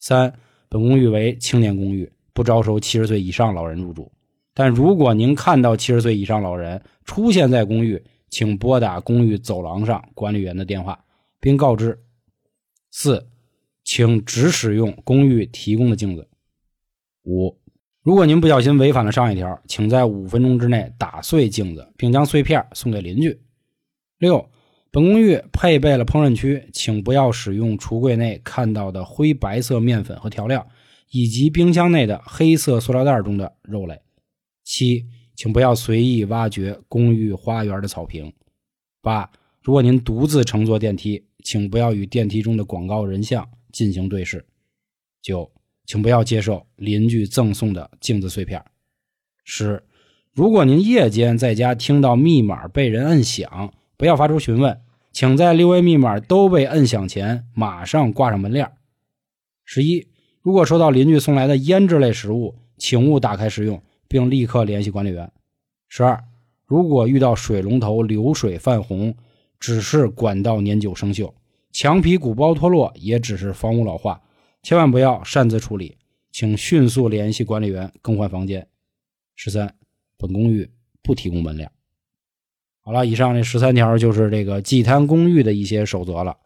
[0.00, 0.32] 三，
[0.68, 4.10] 本公寓为青年公寓，不招收七十岁以上老人入住。
[4.52, 11.04] 但如果您看到七十岁以上老人出现在公寓，请拨打公寓走廊上管理员的电话，
[11.38, 12.02] 并告知。
[12.90, 13.28] 四，
[13.84, 16.26] 请只使用公寓提供的镜子。
[17.24, 17.58] 五，
[18.02, 23.38] 如果您不小心违反了上一条，请在五分钟之内打碎镜子，并将碎片送给邻居。
[24.16, 24.48] 六，
[24.90, 30.66] 本公寓配备了烹饪区，请不要使用橱柜内看到的灰白色面粉和调料，
[31.10, 34.00] 以及冰箱内的黑色塑料袋中的肉类。
[34.64, 35.06] 七，
[35.42, 38.32] 请不要随意挖掘公寓花园的草坪。
[39.00, 39.28] 八，
[39.60, 44.46] 如果您独自乘坐电梯，请不要与电梯中的广告人像进行对视。
[45.20, 45.50] 九，
[45.84, 48.64] 请不要接受邻居赠送的镜子碎片。
[49.42, 49.82] 十，
[50.32, 58.70] 如果您夜间在家听到密码被人摁响，不要发出询问，请在六位密码都被摁响前马上挂上门链。
[59.64, 60.06] 十一，
[60.40, 65.32] 如果收到邻居送来的腌制类食物，请勿打开食用，并立刻联系管理员。
[65.88, 66.22] 十二，
[66.66, 69.14] 如果遇到水龙头流水泛红，
[69.58, 71.32] 只是管道年久生锈，
[71.72, 74.20] 墙皮鼓包脱落也只是房屋老化，
[74.62, 75.96] 千万不要擅自处理，
[76.30, 78.66] 请迅速联系管理员更换房间。
[79.34, 79.74] 十三，
[80.18, 80.70] 本公寓
[81.02, 81.70] 不提供门链。
[82.82, 86.36] 好了，以上这十三条就是这个祭坛公寓的一些守则了。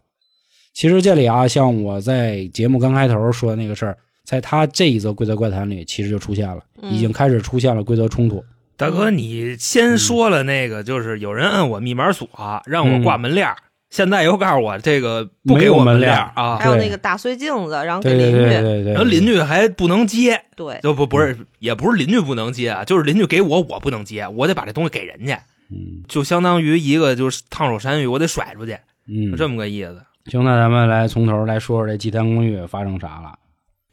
[0.72, 8.44] 其实这里啊，像我在节目刚开头说的那个事儿，在他这一则规则怪谈里，其实就出现了，嗯已经开始出现了规则冲突。
[8.76, 12.28] 大哥，你先说了那个，就是有人摁我密码锁，
[12.66, 13.56] 让我挂门链儿，
[13.88, 28.76] 现在又告诉我这个不给我门链啊还，有那个打碎镜子，然后给对对邻居，对对对，然后邻居还不能接，对就不不是，也不是邻居不能接啊，就是邻居给我，我不能接，我得把这东西给人家，嗯就相当于一个就是烫手山芋，我得甩出去，
[29.08, 30.02] 嗯就，这么个意思。
[30.26, 33.38] 行，那咱们来从头来说说这祭坛公寓发生啥了。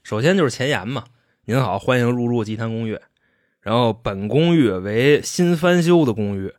[0.04, 1.06] 首先就是前言嘛，
[1.46, 3.00] 您好，欢迎入住吉坛公寓。
[3.62, 6.54] 然后本公寓为新翻修的公寓，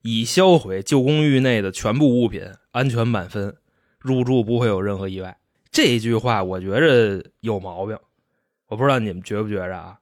[0.00, 3.54] 已销毁旧公寓内的全部物品，安全满分，
[3.98, 5.36] 入住不会有任何意外。
[5.70, 7.98] 这句话我觉着有毛病，
[8.68, 9.98] 我不知道你们觉不觉着啊？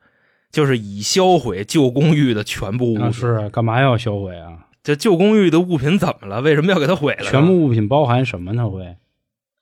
[0.53, 4.69] 就是已销毁旧公寓的全部物品，啊，是干嘛要销毁啊？
[4.85, 6.41] 这旧公寓的物品怎么了？
[6.43, 7.29] 为什么要给它毁了？
[7.29, 8.69] 全部物品包含什么呢？
[8.71, 8.97] 会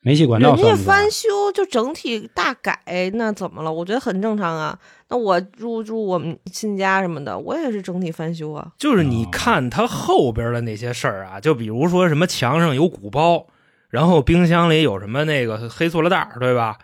[0.03, 1.09] 煤气管道人家翻？
[1.11, 2.83] 修就整体大改，
[3.15, 3.73] 那怎么了？
[3.73, 4.77] 我觉得很正常啊。
[5.09, 8.73] 那我入住我们新家什么的，我也是整体翻修啊。
[8.77, 13.47] 就是你看它后边的那些事儿啊，就比如说什么墙上有鼓包，
[13.91, 16.79] 然后冰箱里有什么那个黑塑料袋儿，对吧？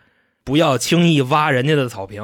[0.45, 2.23] 不要轻易挖人家的草坪。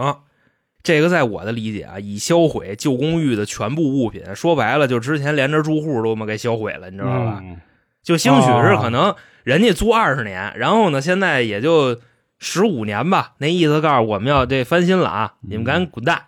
[0.85, 7.41] 这个在我的理解啊，已销毁旧公寓的全部物品，说白了，就之前连着住户都他妈给销毁了，你知道吧？
[7.43, 7.59] 嗯
[8.03, 11.99] 就兴许是可能人家租二十年，然后呢，现在也就
[12.39, 16.23] 十五年吧，那意思告诉我们要这翻新了啊，你们赶紧滚蛋！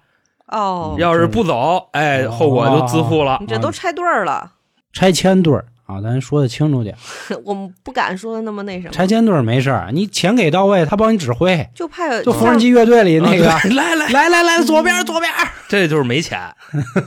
[0.47, 3.39] 哦，要是不走，哎，哦后果就自负了。
[3.41, 4.53] 你这都拆对儿了，
[4.93, 6.95] 拆迁对儿啊，咱说的清楚点。
[7.45, 11.69] 我们不敢说的那么那什么，拆迁队儿没事儿，你钱给到位，他帮你指挥。
[11.75, 15.33] 就怕就缝纫机乐队里那个，来 来，来 来来，左边左边。
[15.69, 16.41] 这就是没钱，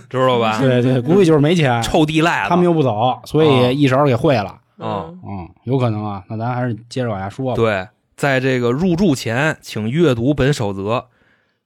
[0.09, 0.57] 知道吧？
[0.59, 2.49] 对对，估计就是没钱，臭地赖子。
[2.49, 4.58] 他们又不走，所哦以一手给会了。
[4.79, 6.23] 哦嗯嗯，有可能啊。
[6.29, 7.55] 那咱还是接着往下说吧。
[7.55, 11.05] 对，在这个入住前，请阅读本守则，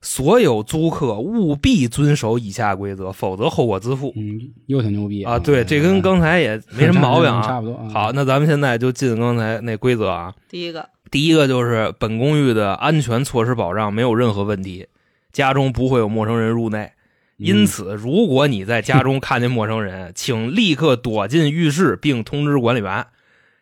[0.01, 4.11] 所有租客务必遵守以下规则，否则后果自负。
[4.15, 7.41] 嗯，又挺牛逼啊，对，这跟刚才也没什么毛病啊。
[7.41, 7.77] 差不多。
[7.81, 10.33] 嗯好，，那咱们现在就进刚才那规则啊。
[10.49, 14.87] 第一个，第一个就是本公寓的安全措施保障没有任何问题，
[15.31, 16.91] 家中不会有陌生人入内。
[17.37, 23.07] 因此，如果你在家中看见陌生人， 请立刻躲进浴室并通知管理员。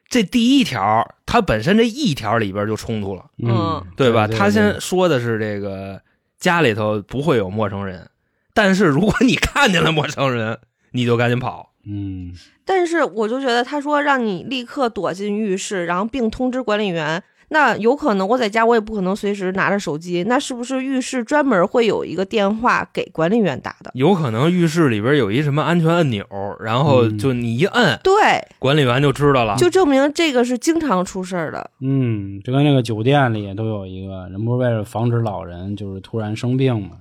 [0.09, 4.27] 这第一条，它本身这一条里边就冲突了，嗯，对吧？
[4.27, 6.01] 他先说的是这个
[6.37, 8.09] 家里头不会有陌生人，
[8.53, 10.59] 但是如果你看见了陌生人，
[10.91, 11.71] 你就赶紧跑。
[11.83, 23.91] 嗯但是我就觉得他说让你立刻躲进浴室，然后并通知管理员，那有可能我在家我也不可能随时拿着手机，那是不是浴室专门会有一个电话给管理员打的？
[23.93, 26.25] 有可能浴室里边有一什么安全按钮，
[26.61, 28.13] 然后嗯就你一摁，对，
[28.57, 29.57] 管理员就知道了。
[29.57, 31.69] 就证明这个是经常出事儿的。
[31.81, 36.91] 嗯，就跟那个酒店里都有一个人，不是为了防止老人就是突然生病嘛，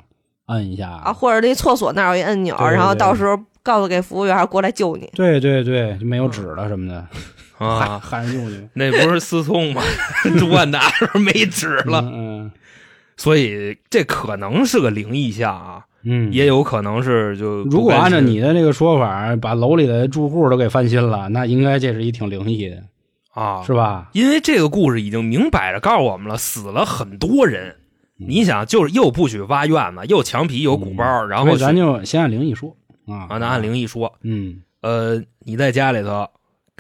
[0.47, 1.13] 摁一下啊，。
[1.13, 5.09] 或者那厕所那儿有一按钮，对对然后到时候告诉给服务员过来救你。
[5.15, 7.07] 对对对，就没有纸了什么的，
[7.61, 9.83] 啊，喊人救去那不是思聪吗？
[10.39, 12.51] 朱万达是没纸了，嗯
[13.17, 22.83] 所以这可能是个灵异项啊，嗯，也有可能是就如果按照你的的这个说法，把楼里的住户都给翻新了，那应该这是一挺灵异的，
[23.35, 24.09] 啊，是吧？
[24.15, 27.77] 因为这个故事已经明摆着告诉我们了，死了很多人。
[28.19, 28.27] 嗯。
[28.27, 32.75] 你想，就是又不许挖院子，又墙皮，有鼓包，然后咱就先按灵异说。
[33.07, 33.29] 啊。
[33.29, 34.63] 啊，那按灵异说，嗯。
[34.81, 36.27] 呃，你在家里头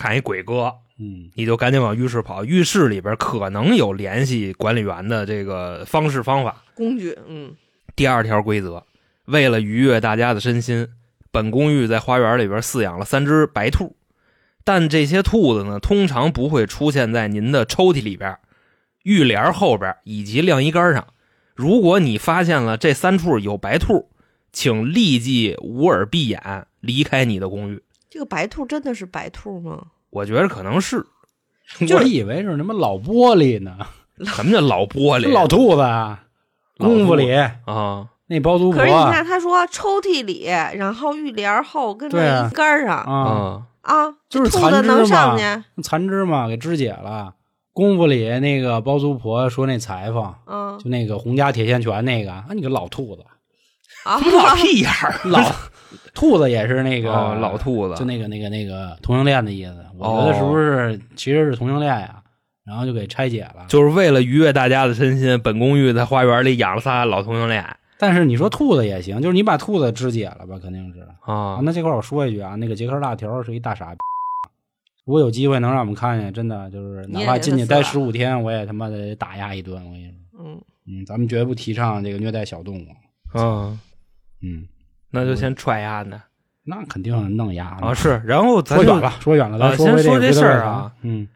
[0.00, 6.64] 看一鬼哥，嗯你就赶紧往浴室跑，浴室里边可能有联系管理员的这个方式方法。
[6.74, 7.54] 工具，嗯，
[7.94, 8.82] 第二条规则，
[9.26, 10.88] 为了愉悦大家的身心，
[11.30, 13.94] 本公寓在花园里边饲养了三只白兔，
[14.64, 18.38] 但这些兔子呢，通常不会出现在您的抽屉里边、
[19.02, 21.08] 浴帘后边以及晾衣杆上。
[21.54, 24.08] 如果你发现了这三处有白兔，
[24.50, 27.82] 请立即捂耳闭眼离开你的公寓。
[28.10, 29.86] 这个白兔真的是白兔吗？
[30.10, 31.06] 我觉得可能是
[31.94, 33.78] 我以为是什么老玻璃呢，
[34.26, 35.32] 什么叫老玻璃？
[35.32, 36.24] 老兔子啊，
[36.78, 37.32] 功夫里
[37.64, 45.82] 啊，那包租婆可是你看，他说抽屉里，然后浴帘后跟对啊晾衣杆上啊，啊，啊，就是兔子能残肢嘛上去？
[45.82, 47.34] 残肢嘛给肢解了。
[47.72, 53.24] 功夫里那个包租婆说那裁缝，嗯就那个洪家铁线拳那个，啊，你个老兔子，
[54.04, 55.40] 啊， 老屁眼儿，老
[56.14, 59.74] 兔子也是那个、哦老兔子，就那个那个那个同性恋的意思。
[59.98, 62.22] 我觉得是不是其实是同性恋呀？
[62.64, 63.66] 然后就给拆解了。
[63.68, 67.64] 就是为了愉悦大家的身心，本公寓在花园里养了仨老同性恋
[67.98, 71.00] 但是你说兔子也行，就是你把兔子肢解了吧，肯定是。
[71.20, 71.60] 啊，啊。
[71.62, 73.98] 那这块儿我说一句啊，那个杰克辣条是一大傻逼。
[75.04, 79.74] 如果有机会能让我们看见，真的就是哪怕进去待十五天，我也他妈的打压一顿。
[79.84, 82.86] 我跟你说，嗯，嗯，咱们绝不提倡这个虐待小动物。
[83.34, 83.78] 嗯，
[84.42, 84.64] 嗯，
[85.10, 86.20] 那就先踹丫呢
[86.64, 91.26] 那肯定弄丫啊是，然后咱远了，说远了，啊咱先说这事儿啊嗯，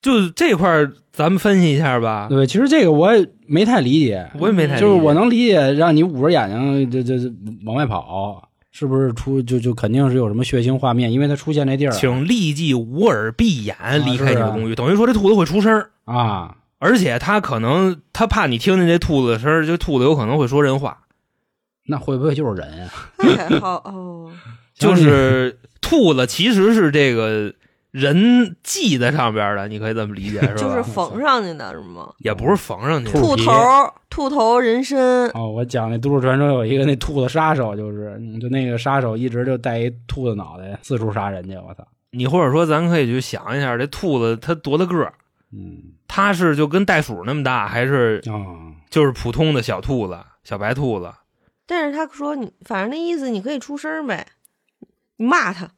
[0.00, 2.26] 就这块儿咱们分析一下吧。
[2.28, 7.34] 对，其实这个我也没太理解，我也没太理解就是我能理解，让你捂着眼睛就就就
[7.64, 11.10] 往外跑，是不是出就就肯定是有什么血腥画面？
[11.10, 14.46] 因为它出现那地儿啊请立即捂耳闭眼离开你是啊。
[14.46, 20.98] 的公寓，等于说这兔子会出声，啊，而且它可能它怕你听见这兔子的声儿，这兔子有可能会说人话，
[21.88, 22.90] 那会不会就是人啊？
[23.18, 24.30] 那还好哦。
[24.74, 27.54] 就是兔子其实是这个
[27.92, 30.54] 人系在上边的，你可以这么理解是吧？
[30.54, 32.12] 就是缝上去的是吗？
[32.18, 33.52] 也不是缝上去的，兔头，
[34.10, 34.98] 兔头人参，
[35.30, 45.14] 哦，我讲那都市传说有一个那兔子杀手，就是嗯就那个杀手一直就带一兔子脑袋四处杀人去，我操，你或者说咱可以去想一下，这兔子它多大个儿？
[45.52, 48.36] 嗯它是就跟袋鼠那么大，还是啊，
[48.90, 51.10] 就是普通的小兔子、小白兔子？
[51.66, 54.26] 但是他说你，反正那意思你可以出声呗，
[55.16, 55.68] 你骂他，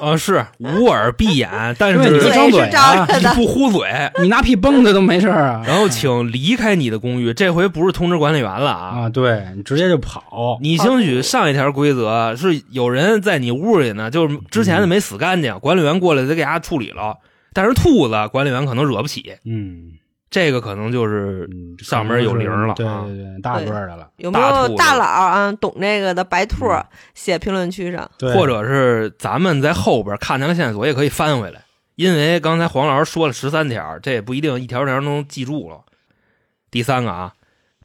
[0.00, 2.68] 啊，是捂耳闭眼，但是不张嘴
[3.20, 3.88] 你不呼嘴，
[4.20, 5.62] 你拿屁崩他都没事儿啊。
[5.66, 7.32] 然后请离开你的公寓。
[7.32, 9.00] 这回不是通知管理员了啊！
[9.02, 17.16] 啊，对你直接就跑，你兴许上一条规则是有人在你屋里呢，就是之前的没死干净，管理员过来得给他处理了。
[17.52, 19.92] 但是兔子管理员可能惹不起，嗯，
[20.34, 28.10] 这个可能就是嗯上面有零了对啊对对，大个的了，有没有大佬啊懂这个的白兔嗯写评论区上？
[28.18, 31.62] 或者是咱们在后边看见了线索，也可以翻回来，
[31.94, 35.82] 因为刚才黄老师说了十三条，这也不一定一条条都能记住了。
[36.68, 37.34] 第三个啊，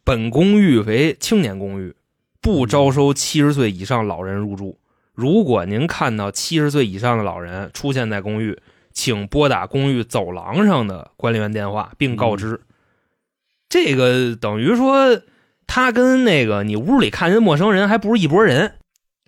[0.03, 1.95] 本公寓为青年公寓，
[2.41, 4.79] 不招收七十岁以上老人入住。
[5.13, 8.57] 如果您看到七十岁以上的老人出现在公寓，
[8.99, 12.59] 请拨打公寓走廊上的管理员电话，并告知。
[13.69, 15.21] 这个等于说，
[15.67, 18.73] 他跟那个你屋里看见陌生人还不是一拨人。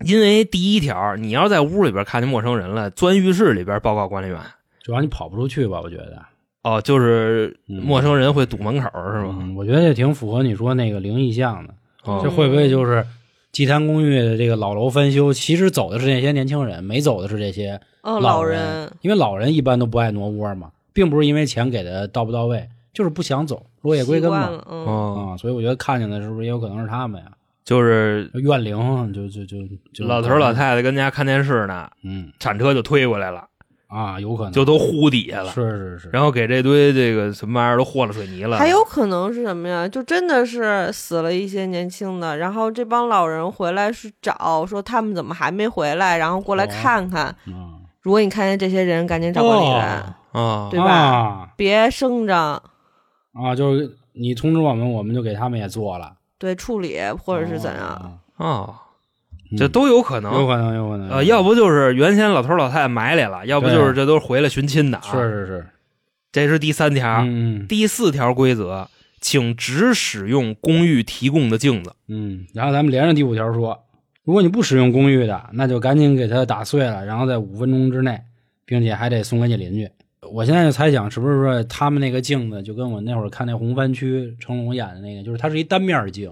[0.03, 4.37] 因为第一条，你要在屋里边看见陌生人了，钻浴室里边报告管理员。
[4.83, 5.79] 主要你跑不出去吧？
[5.81, 6.21] 我觉得
[6.63, 9.37] 哦，就是嗯陌生人会堵门口，是吗？
[9.39, 11.73] 嗯我觉得也挺符合你说那个灵异像的。
[12.03, 13.05] 哦这会不会就是
[13.51, 15.33] 祭坛公寓的这个老楼翻修？
[15.33, 24.63] 其实走的是那些年轻人，没走的是这些哦，老人，因为老人一般都不爱挪窝嘛，并不是因为钱给的到不到位，就是不想走，落叶归根嘛。
[24.69, 27.31] 嗯，所以我觉得看见的是不是也有可能是他们呀？
[27.63, 29.57] 就是怨灵就就就
[29.93, 33.47] 就老头老太太跟家看电视呢，嗯铲车就推过来了，
[33.91, 38.57] 啊，有可能就都糊底下了，是是是，然后给这堆这个什么玩意儿都和了水泥了。
[38.57, 39.85] 还有可能是什么呀？
[39.85, 47.35] 就真的是死了一些年轻的，然后这帮老人回来是找，说他们怎么还没回来，然后过来哦看看。
[47.47, 52.35] 嗯，如果你看见这些人，赶紧找管理员，哦啊，对吧啊别生着，
[53.33, 58.19] 啊，就是你通知我们，我们就给他们也做了，对处理或者是怎样。
[58.37, 58.79] 啊？
[59.57, 60.33] 这都有可能。
[60.33, 61.09] 有可能，有可能。
[61.09, 65.03] 呃，要不就是原先老头老太太埋里了，要不就是这都是回来寻亲的啊。
[65.11, 65.67] 是是是，
[66.31, 67.23] 这是第三条。
[67.25, 68.87] 嗯第四条规则，
[69.19, 71.93] 请只使用公寓提供的镜子。
[72.07, 73.83] 嗯，然后咱们连着第五条说，
[74.23, 78.21] 如果你不使用公寓的，那就赶紧给它打碎了，然后在五分钟之内，
[78.65, 79.89] 并且还得送给你邻居。
[80.31, 86.31] 我现在就猜想，是不是说他们那个镜子就跟我那会儿看那红番区成龙演的那个，就是它是一单面镜，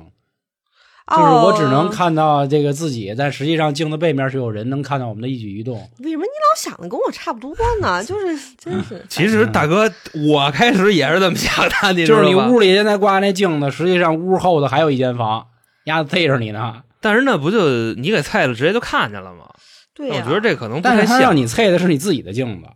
[1.09, 5.75] 就是我只能哦看到这个自己，但实际上镜子背面是有人能看到我们的一举一动。
[5.99, 8.03] 为什么你老想的跟我差不多呢？
[8.03, 9.91] 就是 真是， 其实大哥，
[10.29, 12.35] 我开始也是这么想的，你就是你？
[12.35, 15.47] 屋里现在挂那镜子，实际上屋后头还有一间房，
[15.85, 16.83] 丫子对着你呢。
[17.01, 19.49] 但是那不就你给菜了，直接就看见了吗？
[19.95, 21.07] 对呀、我觉得这可能不但太像。
[21.07, 22.67] 是他让你菜的是你自己的镜子，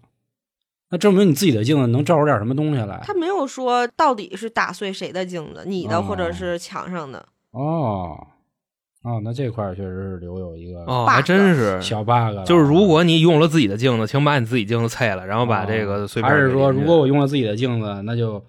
[0.90, 3.02] 那证明你自己的镜子能照出点什么东西来。
[3.04, 7.26] 他没有说到底是打碎谁的镜子，你的哦或者是墙上的。
[7.54, 8.18] 哦，
[9.04, 11.82] 哦，那这块确实是留有一个哦，还真是。
[11.82, 12.46] 小 bug。
[12.46, 18.44] 就是如果你用了自己的镜子，请把你自己镜子拆了，然后把这个碎片哦还是说，如果我用了自己的镜子，那就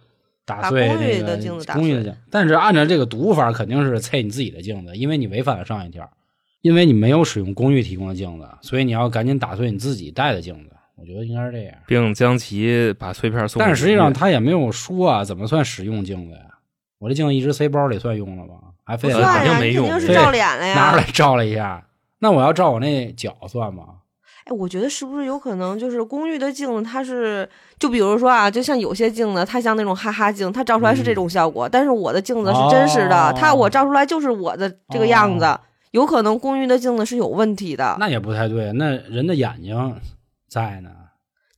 [0.46, 2.14] 打碎把公寓这个的镜子打碎公寓的镜。
[2.30, 6.08] 但是按照这个读法，肯定是拆你自己的镜子，因为你违反了上一条，
[6.62, 10.70] 因为你没有使用公寓提供的镜子，所以你要赶紧打碎你自己带的镜子。
[10.96, 11.74] 我觉得应该是这样。
[11.86, 13.60] 并将其把碎片送。
[13.60, 16.46] 但是实际上他也没有说啊，怎么算使用镜子呀？
[17.00, 18.54] 我这镜子一直塞包里算用了吗？
[18.84, 20.74] 还非不算呀，像没用肯定是照脸了呀。
[20.74, 21.84] 拿出来照了一下。
[22.20, 23.84] 那我要照我那脚算吗？
[24.44, 35.58] 哎，我觉得是不是有可能就是公寓的镜子，它是就比如说啊，就像有些镜子，它像那种哈哈镜，它照出来是这种效果，但是我的镜子是真实的，哦它我照出来就是我的这个样子。
[35.92, 37.96] 有可能公寓的镜子是有问题的。
[38.00, 38.72] 那也不太对。
[38.72, 39.94] 那人的眼睛
[40.48, 40.90] 在呢，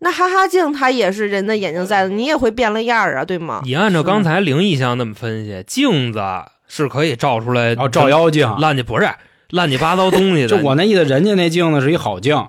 [0.01, 3.63] 那哈哈镜它也是人的眼睛在的，你也会变了样儿啊，对吗？
[3.65, 6.21] 你按照刚才灵异项那么分析，镜子
[6.69, 8.49] 是可以照出来，然后照妖镜。
[8.59, 9.09] 乱七不是
[9.51, 10.49] 乱七八糟东西的。
[10.57, 12.49] 就我那意思，人家那镜子是一好镜，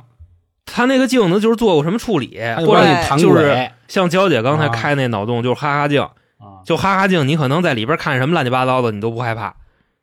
[0.65, 6.63] 他那个镜子就是做过什么处理，就或者你就是像娇姐刚才啊开那脑洞，就是哈哈镜，啊。
[6.65, 9.55] 就哈哈镜，你可能在里边看什么乱七八糟的，你都不害怕。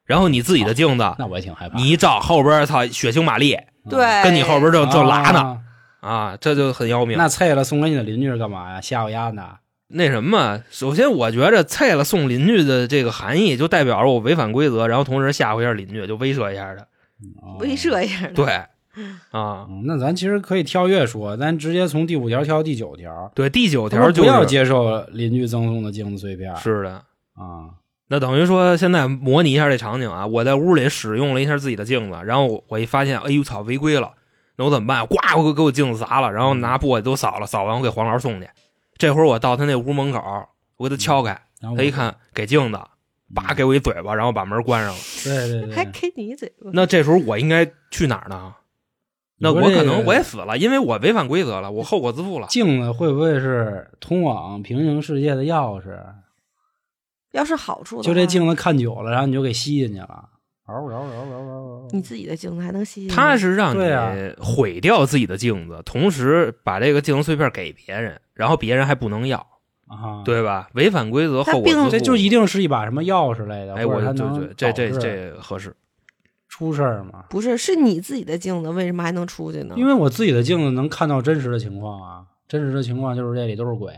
[0.07, 1.77] 然后你自己的镜子，那我也挺害怕。
[1.77, 3.57] 你一照后边，操，血腥玛丽
[3.89, 5.59] 对，跟你后边正正拉呢
[6.01, 7.17] 啊啊，这就很要命。
[7.17, 8.81] 那菜了送给你的邻居是干嘛呀？
[8.81, 9.43] 吓唬丫呢？
[9.95, 16.83] 那什么，首先我觉着菜了送邻居的这个含义，就代表着我违反规则，然后同时吓唬一下邻居，就威慑一下他。
[17.41, 18.27] 哦威慑一下。
[18.35, 18.45] 对，
[19.31, 23.31] 啊，嗯那咱其实可以跳跃说，咱直接从第五条跳到第九条。
[23.35, 26.55] 对，第九条就是不要接受邻居赠送的镜子碎片。
[26.57, 26.91] 是的。
[27.35, 27.79] 啊，
[28.09, 34.11] 那等于说，现在模拟一下这场景啊，我在屋里使用了一下自己的镜子，然后我我一发现，哎呦操，违规了，
[34.57, 35.07] 那我怎么办？
[35.07, 38.49] 呱，我给我镜子砸了，然后拿簸箕都扫了，扫完我给黄老师送去。
[38.97, 40.21] 这会儿我到他那屋门口，
[40.77, 41.31] 我给他敲开，
[41.61, 42.79] 然后他一看给镜子，
[43.35, 45.01] 叭给我一嘴巴，然后把门关上了。
[45.25, 46.71] 对对对，还给你一嘴巴。
[46.73, 48.55] 那这时候我应该去哪儿呢？
[49.39, 52.47] 那我可能我也死了，因为我违反规则了，我后果自负了。
[52.47, 55.99] 镜子会不会是通往平行世界的钥匙？
[57.33, 60.29] 要是好处的，就这镜子看久了，然后你就给吸进去了。
[60.67, 61.89] 嗷嗷嗷嗷嗷嗷！
[61.93, 63.15] 你自己的镜子还能吸进去？
[63.15, 69.39] 他是让你毁掉自己的镜子，同时把这个镜子碎片给别人，然后别人还不能要，
[69.87, 70.69] 啊，，对吧？
[70.75, 71.89] 违反规则，后果自负。
[71.89, 75.75] 这就一定是一把什么钥匙类的，哎，我就能这这这合适。
[76.49, 77.25] 出事儿嘛？
[77.31, 79.75] 不是，是你自己的镜子，为什么还能出去呢？
[79.77, 83.93] 因为我自己的镜子能看到真实的情况啊，真实的情况就是这里都是鬼，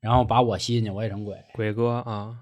[0.00, 2.36] 然后把我吸进去，我也成鬼鬼哥啊，啊，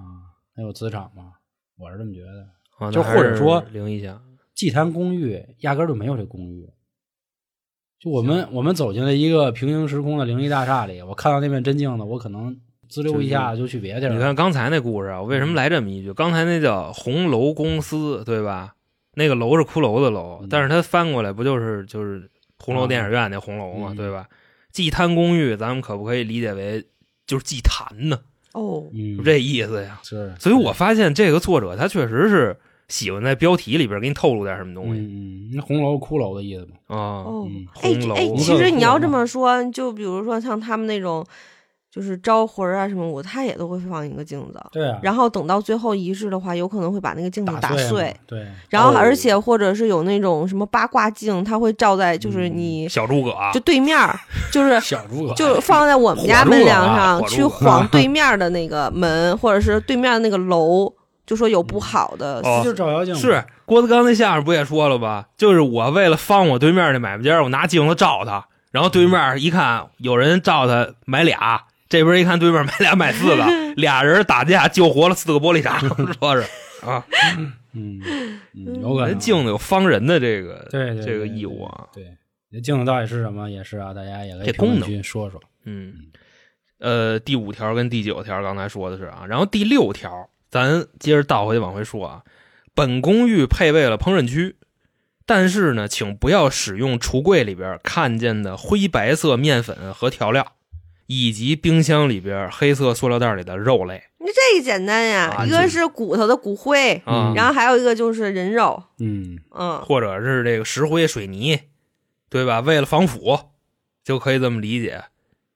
[0.54, 1.32] 那有磁场吗？
[1.78, 2.48] 我是这么觉得。
[2.78, 4.20] 啊就或者说灵异项，
[4.54, 6.66] 祭坛公寓压根儿就没有这公寓。
[8.00, 12.56] 就我们我们走进了一个平行时空的灵异大厦里，我看到那面真镜子，我可能
[12.88, 14.14] 滋溜一下就去别地儿了。
[14.14, 16.10] 你看刚才那故事啊，我为什么来这么一句？
[16.14, 18.74] 刚才那叫红楼公司，对吧？
[19.14, 24.26] 那个楼是骷髅的楼嗯，但是它翻过来不就是就是红楼电影院那红楼嘛，嗯对吧？
[24.72, 26.82] 祭坛公寓，咱们可不可以理解为
[27.26, 28.18] 就是祭坛呢？
[28.54, 28.84] 哦，
[29.22, 30.00] 这意思呀。
[30.02, 32.56] 是，所以我发现这个作者他确实是
[32.90, 36.74] 喜欢在标题里边给你透露点什么东西那红楼骷髅的意思嘛。
[36.88, 37.24] 啊。
[37.24, 41.24] 哦嗯，哎红楼哎，其实你要这么说，就比如说像他们那种
[41.92, 44.60] 就是招魂儿啊什么，我他也都会放一个镜子。
[44.70, 54.16] 对啊，然后等到最后仪式的话，有可能会把那个镜子打碎碎，对，然后哦而且或者是有那种什么八卦镜，它会照在就是嗯你小诸葛啊就对面儿，
[54.52, 60.92] 就是小诸葛就放在我们家门梁啊上去晃对 面的那个门，或者是对面的那个楼，
[61.30, 62.40] 就说有不好的。
[62.40, 62.60] 哦。
[62.64, 65.28] 就是照妖镜，是郭德纲那相声不也说了吧？
[65.36, 75.78] 就是我为了防我对面那买卖家，我拿镜子照他，然后对面一看有人照他买俩，这边一看对面买俩买四个， 俩人打架救活了四个玻璃渣，
[76.18, 76.42] 说是
[76.84, 77.06] 啊，
[77.74, 78.00] 嗯，
[78.52, 82.04] 嗯有可能镜子有方人的这个对对这个义务啊，对，
[82.50, 83.48] 那镜子到底是什么？
[83.48, 84.88] 也是啊，大家也可以这评论功能。
[84.88, 85.30] 区说。
[85.30, 85.40] 说。
[85.64, 85.92] 嗯，
[86.80, 90.10] 呃，第五条跟第九条刚才说的是啊，然后第六条
[90.50, 92.22] 咱接着倒回去往回说啊，
[92.74, 94.56] 本公寓配备了烹饪区，
[95.24, 100.54] 但是呢，请不要使用橱柜里边看见的灰白色面粉和调料，
[101.06, 104.02] 以及冰箱里边黑色塑料袋里的肉类。
[104.18, 111.60] 你这个简单呀，啊一个是骨头的骨灰，啊，嗯然后还有一个就是人肉，嗯，嗯，或者是这个石灰水泥，
[112.28, 112.60] 对吧？
[112.60, 113.38] 为了防腐，
[114.04, 115.04] 就可以这么理解。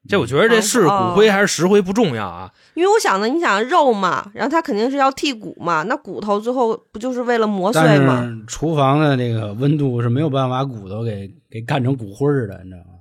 [0.07, 8.31] 这我觉得这是骨灰还是石灰不重要啊，因为我想呢，你想肉嘛，然后它肯定是要剔骨嘛，那骨头最后不就是为了磨碎但吗？
[8.47, 12.94] 厨房的那个温度是没有办法把骨头给给干成骨灰儿的，你知道吗？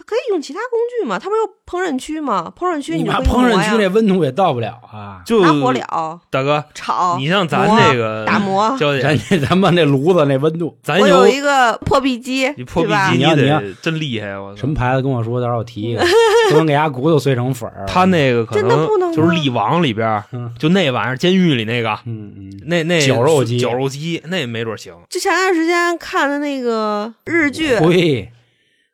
[0.00, 2.50] 它可以用其他工具嘛，它不是有烹饪区吗？
[2.58, 5.20] 烹饪区就可以你妈烹饪区那温度也到不了啊！
[5.26, 6.18] 就拿火燎。
[6.30, 8.74] 大哥，炒，你像咱磨这个打磨。
[8.80, 14.60] 娇咱姐，这咱们那炉子那温度，咱我有一个破壁机，你破壁机你得真厉害，我操。
[14.60, 15.02] 什么牌子？
[15.02, 16.02] 跟我说，到时候我提一个，
[16.50, 17.84] 不能给伢骨头碎成粉儿。
[17.86, 23.58] 他那个可真的不能就是力王里边嗯，就那玩意儿，监狱里那个，嗯嗯，那那绞肉机。
[23.58, 24.94] 绞肉机那没准行。
[25.10, 28.32] 就前段时间看的那个日剧，灰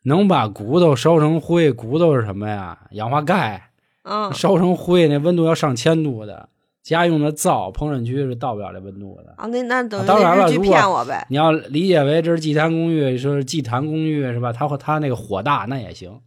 [0.06, 2.78] 能把骨头烧成灰，骨头是什么呀？
[2.92, 3.70] 氧化钙，
[4.02, 6.48] 嗯，烧成灰那温度要上千度的。
[6.84, 9.34] 家用的灶烹饪区是到不了这温度的。
[9.36, 11.26] 啊，那那等于当然了如果骗我呗。
[11.28, 14.52] 你要理解为这是祭坛公寓，说是祭坛公寓是吧？
[14.52, 16.20] 它它那个火大那也行，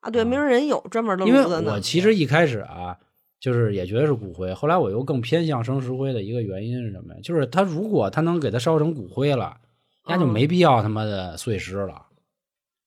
[0.00, 1.74] 啊，对，没准人有专门的炉子呢。
[1.74, 2.96] 我其实一开始啊，
[3.38, 7.20] 就是也觉得是骨灰，后来我又更偏向生石灰的一个原因是什么呀？
[7.22, 9.58] 就是它如果它能给它烧成骨灰了，
[10.08, 12.02] 那就嗯没必要他妈的碎尸了，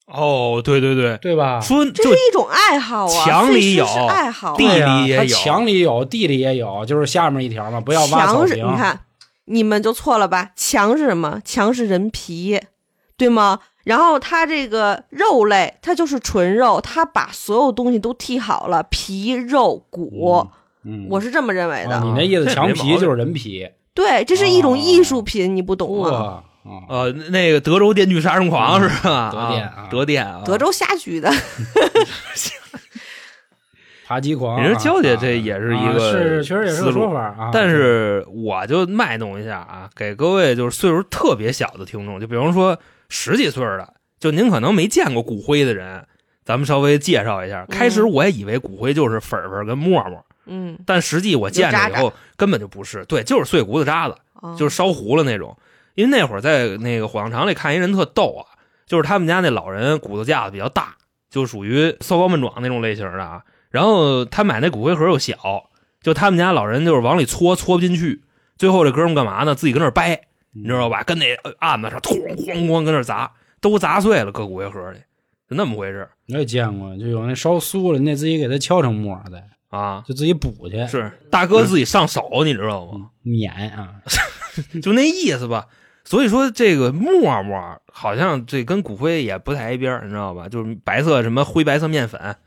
[0.07, 1.59] 哦，对对对，对吧？
[1.59, 8.65] 说这是一种爱好啊，墙里有爱好啊，地里也有墙里有，地里也有，就是下面一条嘛，不要挖草墙是，坪。
[8.65, 8.99] 你看
[9.45, 10.51] 你们就错了吧？
[10.55, 11.41] 墙是什么？
[11.43, 12.59] 墙是人皮，
[13.17, 13.59] 对吗？
[13.83, 20.45] 然后它这个肉类，它就是纯肉，它把所有东西都剔好了，皮、肉、骨，
[20.83, 21.97] 嗯，我是这么认为的。
[21.97, 26.43] 哦你那意思墙皮就是人皮，对，这是一种艺术品，你不懂哇吗？
[26.67, 29.29] 啊，呃，那个德州电锯杀人狂是吧？
[29.31, 31.31] 德电啊啊德电啊，德州瞎举的，
[34.07, 34.61] 扒鸡狂啊。
[34.61, 37.49] 你说娇姐啊这也是一啊个是确实也是个说法啊。
[37.53, 42.77] 但是我就卖弄一下啊，给各位就是岁数特别小的听众，就比方说
[43.09, 46.05] 十几岁的，就您可能没见过骨灰的人，
[46.45, 47.65] 咱们稍微介绍一下。
[47.69, 55.57] 开始我也以为骨灰就是粉粉跟沫沫，嗯，但实际我见着以后根本就不是，对，就是碎骨头渣子，哦就是烧糊了那种。
[55.97, 58.45] 因为那会儿在那个火葬场里看一人特逗啊，
[58.85, 60.95] 就是他们家那老人骨头架子比较大，
[61.27, 63.41] 就属于骚高闷壮那种类型的啊。
[63.71, 65.35] 然后他买那骨灰盒又小，
[65.99, 68.21] 就他们家老人就是往里搓搓不进去，
[68.57, 69.55] 最后这哥们干嘛呢？
[69.55, 70.21] 自己跟那儿掰，
[70.51, 71.01] 你知道吧？
[71.01, 74.99] 跟那案子上哐哐哐跟那儿砸，都砸碎了，搁骨灰盒里，
[75.49, 80.03] 就那么回事我也见过，就有那烧酥了，你得自己给他敲成沫儿的，啊。
[80.07, 82.91] 就自己补去，是大哥自己上手，你知道吗？
[82.93, 83.95] 嗯碾啊。
[84.81, 85.67] 就那意思吧。
[86.07, 90.47] 所以说这个沫沫好像这跟骨灰也不太挨边儿你知道吧？
[90.47, 92.37] 就是白色什么灰白色面粉，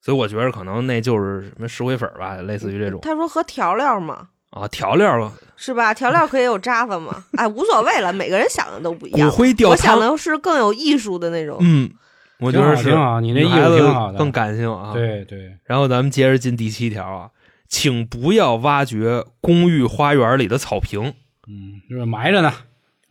[0.00, 5.92] 所以我觉得可能那就是什么石灰粉吧，类似于这种他说和调料嘛，啊调料是吧？
[5.92, 7.24] 调料可以有渣子嘛？
[7.36, 9.28] 哎，无所谓了，每个人想的都不一样。
[9.28, 11.58] 骨灰吊我想，的是更有艺术的那种。
[11.60, 11.90] 嗯，
[12.38, 17.30] 我觉得是挺好你那意思挺好的更感性啊。，对对，然后咱们接着进第七条啊，
[17.66, 21.14] 请不要挖掘公寓花园里的草坪，
[21.48, 22.52] 嗯，就是埋着呢。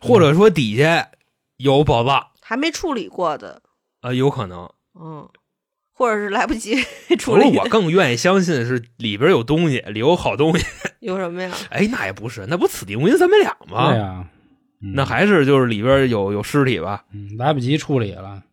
[0.07, 1.09] 或者说底下
[1.57, 3.61] 有宝藏还没处理过的，
[4.01, 4.69] 啊、有可能。
[4.99, 5.27] 嗯，
[5.93, 6.75] 或者是来不及
[7.19, 7.57] 处不是理。
[7.57, 10.65] 我更愿意相信是里边有东西，里有好东西。
[10.99, 11.51] 有什么呀？
[11.69, 13.89] 哎，那也不是，那不此地无银三百两吗？
[13.91, 14.29] 对呀，
[14.81, 17.05] 嗯那还是就是里边有有尸体吧？
[17.11, 18.43] 嗯来不及处理了，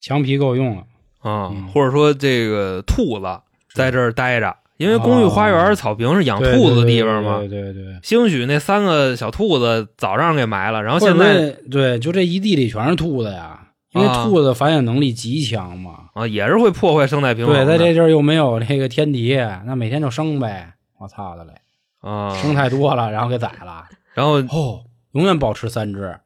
[0.00, 0.82] 墙皮够用了。
[1.18, 3.40] 啊、嗯或者说这个兔子
[3.74, 7.38] 在这儿待着，因为公寓花园草坪是养兔子的地方嘛。
[7.38, 7.98] 对对对对。
[8.02, 13.60] 兴许那三个小兔子早让给埋了，然后现在对，就这一地里全是兔子呀。
[13.92, 16.10] 因为啊兔子繁衍能力极强嘛。
[16.12, 20.74] 啊，也是会破坏生态平衡对，在这地儿又没有这个天敌，那每天就生呗。
[20.98, 21.52] 我操的嘞，
[22.00, 23.84] 啊，生太多了，然后给宰了。
[24.14, 24.80] 然后哦，
[25.12, 26.18] 永远保持三只，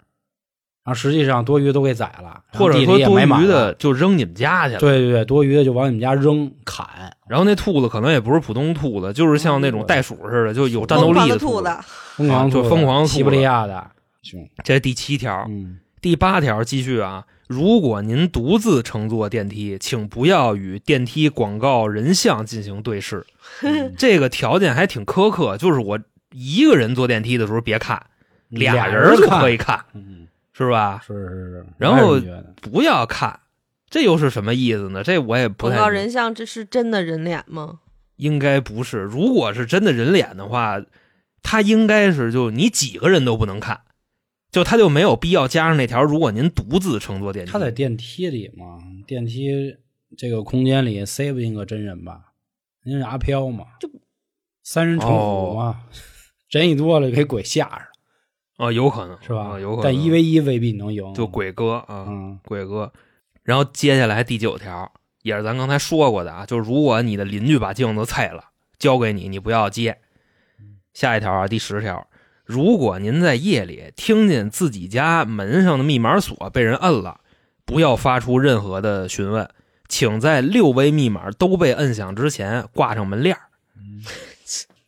[0.94, 3.74] 实际上多余的都给宰了，或者说多余的。
[3.74, 4.80] 就扔你们家去了。
[4.80, 6.86] 对对对，多余的就往你们家扔砍。
[7.28, 11.70] 然后那兔子可能也不是普通兔子，就是像那种袋鼠似的，就有战斗力兔的兔子，
[12.16, 13.90] 疯狂兔子啊就疯狂西伯利亚的
[14.22, 17.24] 熊，这是第七条，嗯，第八条继续啊。
[17.46, 23.26] 如果您独自乘坐电梯，请不要与电梯广告人像进行对视。
[23.62, 25.98] 嗯这个条件还挺苛刻，就是我
[26.32, 28.00] 一个人坐电梯的时候别看，
[28.50, 30.28] 俩人人就可以看，嗯，
[30.66, 31.02] 是吧？
[31.06, 31.66] 是是是。
[31.78, 32.20] 然后
[32.60, 33.40] 不要看，
[33.88, 35.02] 这又是什么意思呢？
[35.02, 37.80] 这我也不太广告人像这是真的人脸吗？
[38.16, 38.98] 应该不是。
[38.98, 40.82] 如果是真的人脸的话，
[41.42, 43.80] 他应该是就你几个人都不能看，
[44.50, 46.02] 就他就没有必要加上那条。
[46.02, 49.76] 如果您独自乘坐电梯，他在电梯里嘛，电梯
[50.18, 52.32] 这个空间里塞不进个真人吧？
[52.84, 53.88] 您是阿飘嘛，就
[54.62, 55.80] 三人成虎嘛，
[56.50, 57.82] 人一多了给鬼吓着，
[58.60, 59.54] 啊，有可能是吧？
[59.54, 59.84] 啊有可能。
[59.84, 62.92] 但一 v 一未必能赢，就鬼哥啊，嗯鬼哥。
[63.42, 64.92] 然后接下来第九条
[65.22, 68.44] 也是咱刚才说过的啊，就是如果你的邻居把镜子碎了，
[68.78, 69.98] 交给你，你不要接。
[70.92, 72.06] 下一条啊，第十条，
[72.44, 77.20] 如果您在夜里听见自己家门上的密码锁被人摁了，
[77.64, 79.48] 不要发出任何的询问，
[79.88, 83.42] 请在六位密码都被摁响之前挂上门链儿。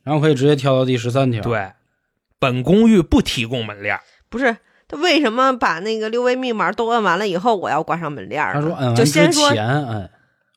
[0.02, 1.70] 然后可以直接跳到第十三条。，对，
[2.42, 4.00] 本公寓不提供门链儿。
[4.28, 4.56] 不是，
[4.88, 8.60] 他为什么把那个六位密码都摁完了以后，我要挂上门链儿呢？
[8.60, 9.48] 他说摁完之就先说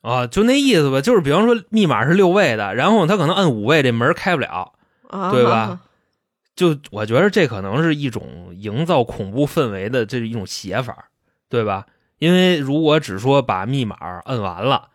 [0.02, 4.72] 啊，就那意思吧，就是比方说密码是六位的，然后他可能摁五位，这门开不了，
[5.08, 5.78] 啊，对吧？
[6.56, 11.08] 就我觉得这可能是一种营造恐怖氛围的这一种写法，
[11.48, 11.86] 对吧？
[12.18, 14.88] 因为如果只说把密码摁完了，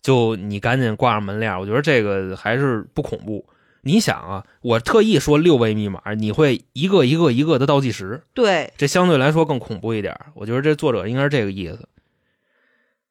[0.00, 3.44] 就你赶紧挂上门链，我觉得这个还是不恐怖。
[3.82, 10.14] 你想啊，我特意说六位密码，你会一个一个一个的倒计时，对，这相对来说更恐怖一点。
[10.34, 11.88] 我觉得这作者应该是这个意思。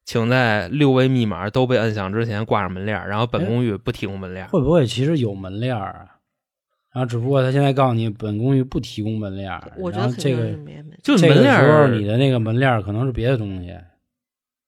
[0.04, 4.46] 请在六位密码都被摁响之前挂上门链，然后本公寓不提供门链。
[4.48, 6.16] 会不会其实有门链儿啊？
[6.92, 9.48] 然后只不过他现在告诉你，本公寓不提供门链。
[9.76, 10.50] 我觉然后这个。
[11.02, 13.70] 就这个门链儿时候你的那个门链可能是别的东西。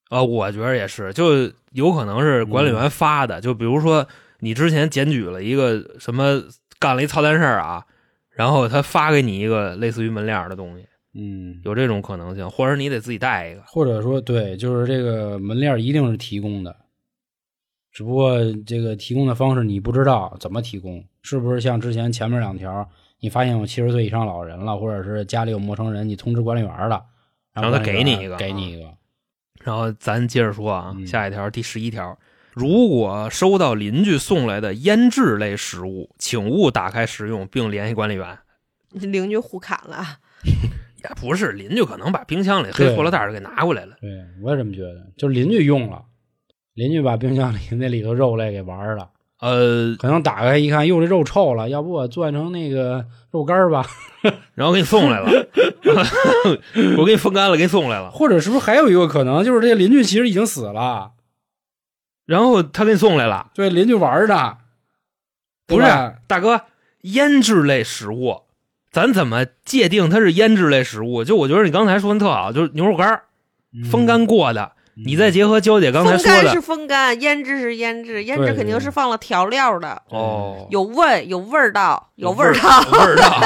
[0.08, 3.40] 啊，我觉得也是，就有可能是管理员发的。
[3.40, 4.06] 就比如说
[4.42, 6.42] 你之前检举了一个什么
[6.80, 7.86] 干了一操蛋事儿啊，
[8.30, 10.84] 然后他发给你一个类似于门链儿的东西，
[11.14, 13.62] 嗯，有这种可能性，或者你得自己带一个。
[13.66, 16.74] 或者说对，就是这个门链儿一定是提供的，
[17.92, 18.36] 只不过
[18.66, 22.90] 这个提供的方式你不知道怎么提供，是不是像之前前面两条，
[23.20, 27.04] 你发现有七十岁以上老人了，或者是家里有陌生人，你通知管理员了，
[27.52, 28.92] 然然后他给你一个给你一个，
[29.62, 31.06] 然后咱接着说啊，嗯。
[31.06, 32.18] 下一条第十一条，
[32.52, 38.38] 如果收到邻居送来的腌制类食物，请勿打开食用，并联系管理员。
[38.92, 40.04] 邻居互砍了，
[41.02, 44.10] 也不是邻居可能把冰箱里黑塑料袋儿给拿过来了，对
[44.42, 46.02] 我也这么觉得，就是邻居用了，
[46.74, 49.08] 邻居把冰箱里那里头肉类给玩了。
[49.40, 53.84] 呃，可能打开一看，哟，这肉臭了，要不我攥成那个肉干儿吧？
[54.54, 55.28] 然后给你送来了，
[56.98, 61.10] 我给你风干了，给你送来了，或者是不是还有一个可能，就是这个邻居其实已经死了，
[62.32, 64.56] 然后他给你送来了，对邻居玩的，
[65.66, 65.86] 不是
[66.26, 66.62] 大哥，
[67.02, 68.44] 腌制类食物，
[68.90, 71.24] 咱怎么界定它是腌制类食物？
[71.24, 73.24] 就我觉得你刚才说的特好，就是牛肉干儿
[73.90, 75.04] 风干过的，嗯。
[75.04, 76.24] 你再结合娇姐刚才说的。
[76.24, 82.80] 风干是风干，腌制是腌制，腌制肯定是放了调料的，哦，有味有味道，有味道。
[82.80, 83.42] 味道，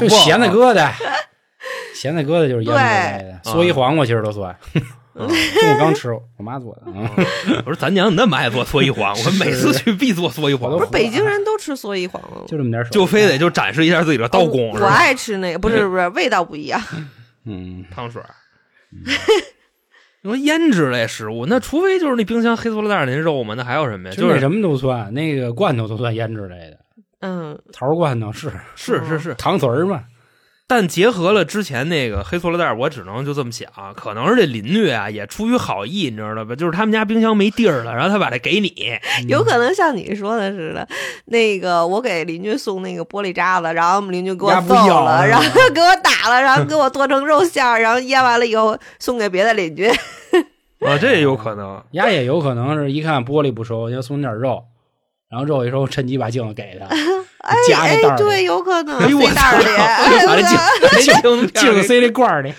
[0.00, 0.90] 就咸菜疙瘩，
[1.94, 3.52] 咸菜疙瘩就是腌制类的，对。
[3.52, 4.56] 蓑衣黄瓜其实都算。
[5.16, 5.28] 嗯
[5.60, 6.82] 中午刚吃，我妈做的。
[6.92, 7.08] 嗯
[7.66, 12.42] 我说咱娘那么爱做蓑衣黄，我每次去必做蓑衣黄不是北京人都吃蓑衣黄吗？
[12.48, 14.84] 就这么点手，就非得就展示一下自己的刀工，我我？
[14.86, 16.80] 爱吃那个，不是不是，味道不一样。
[17.44, 18.30] 嗯，汤水儿。
[20.22, 24.14] 你说腌制类食物，那除非就是那冰箱黑塑料袋儿那肉嘛，那还有什么呀？
[24.14, 26.78] 就是什么都算，那个罐头都算腌制类的，
[27.20, 30.02] 嗯，桃罐头是是是是，糖髓儿嘛。
[30.74, 36.56] 但结合了之前那个黑塑料袋，我只能就这么想，可能是这邻居啊也出于好意，你知道吧？
[36.56, 38.74] 就是他们家冰箱没地儿了，然后他把这给你，
[39.28, 40.88] 有可能像你说的似的，
[41.26, 49.86] 那个我给邻居送那个玻璃渣子，然后我们邻居给我揍了，然后给我打了，然后给我剁成肉馅儿，然后腌完了以后送给别的邻居。
[50.84, 51.80] 啊，这也有可能。
[51.92, 54.64] 丫也有可能是一看玻璃不熟，要送点肉，
[55.30, 56.88] 然后肉一收，趁机把镜子给他，
[57.44, 62.52] 哎哎对，有可能哎呦我塞袋儿里，操哎把这我镜 镜 镜子塞这罐儿里。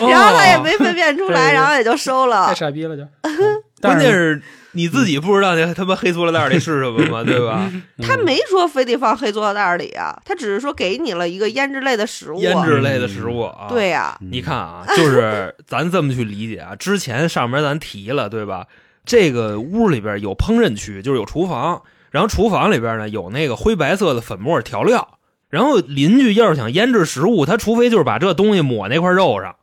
[0.00, 2.54] 然后他也没分辨出来，然后也就收了太。
[2.54, 3.02] 傻逼了就。
[3.80, 7.70] 关键是是你自己不知道那他妈黑塑料袋里是什么吗，对吧？
[8.02, 12.40] 他没说非得放黑塑料袋里啊，他只是说给你了一个腌制类的食物。
[12.40, 18.66] 腌制类的食物啊，对呀、你看啊，就是咱这么去理解啊，之前上面咱提了，对吧？
[19.04, 29.56] 这个屋里边有烹饪区，就是有厨房，然后厨房里边呢有那个灰白色的粉末调料，然后邻居要是想腌制食物，他除非就是把这东西抹那块肉上，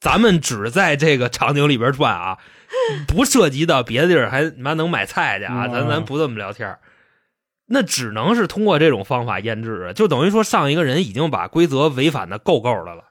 [0.00, 2.38] 咱们只在这个场景里边转啊，
[3.06, 5.88] 不涉及到别的地儿还妈能买菜去啊，咱嗯。
[5.88, 6.78] 咱不这么聊天儿。
[7.66, 13.04] 那只能是通过这种方法腌制，就等于说上一个人已经把规则违反的够够的了，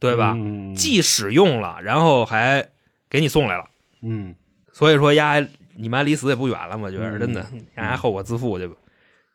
[0.00, 0.34] 对吧？
[0.36, 0.74] 嗯。
[0.74, 2.68] 既使用了，然后还
[3.08, 3.64] 给你送来了，
[4.02, 4.34] 嗯。
[4.72, 5.40] 所以说丫
[5.80, 8.74] 你妈离死也不远了，我觉得嗯真的，家后果自负去吧，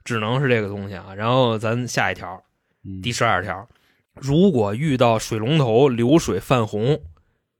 [0.04, 1.14] 只能是这个东西啊。
[1.16, 2.44] 然后咱下一条，
[2.84, 3.68] 嗯第十二条，
[4.14, 7.02] 如果遇到水龙头流水泛红，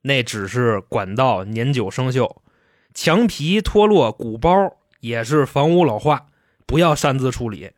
[0.04, 2.38] 那只是管道年久生锈，
[2.94, 6.28] 墙皮脱落、鼓包也是房屋老化，
[6.68, 7.72] 不要擅自处理，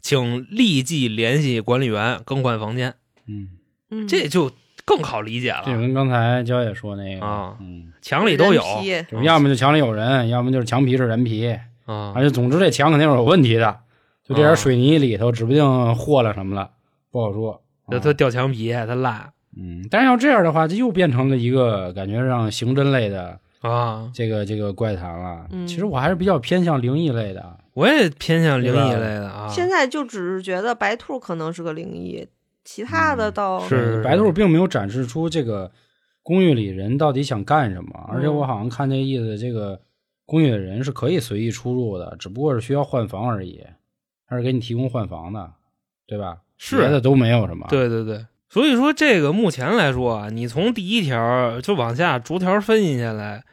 [0.00, 2.94] 请立即联系管理员更换房间。
[3.26, 3.50] 嗯，
[3.90, 4.52] 嗯，这就
[4.84, 5.62] 更好理解了。
[5.64, 8.62] 这跟刚才焦姐说那个啊嗯，墙里都有
[9.10, 11.48] 就是要么就墙里有人，要么就是墙皮是人皮，
[11.84, 13.80] 啊而且总之这墙肯定是有问题的，
[14.24, 16.70] 就这啊点水泥里头指不定和了什么了，
[17.10, 17.62] 不好说。
[17.88, 24.10] 它啊它掉墙皮，它烂嗯，但是要这样的话，这又变成了一个感觉让刑侦类的啊！
[24.14, 25.46] 这个这个怪谈了。
[25.50, 27.58] 嗯其实我还是比较偏向灵异类的。
[27.74, 29.48] 我也偏向灵异类的啊。
[29.48, 32.26] 现在就只是觉得白兔可能是个灵异，
[32.64, 35.70] 其他的倒嗯是白兔并没有展示出这个
[36.22, 39.80] 公寓里人到底想干什么，嗯而且我好像看这意思，这个
[40.24, 43.64] 公寓的人是可以随意出入的，只不过是需要换房而已，
[44.26, 45.52] 他是给你提供换房的，
[46.06, 46.38] 对吧？
[46.56, 53.44] 是别的都没有什么。，对对对，所以说这个目前来说啊，你从第一条就往下逐条分析下来，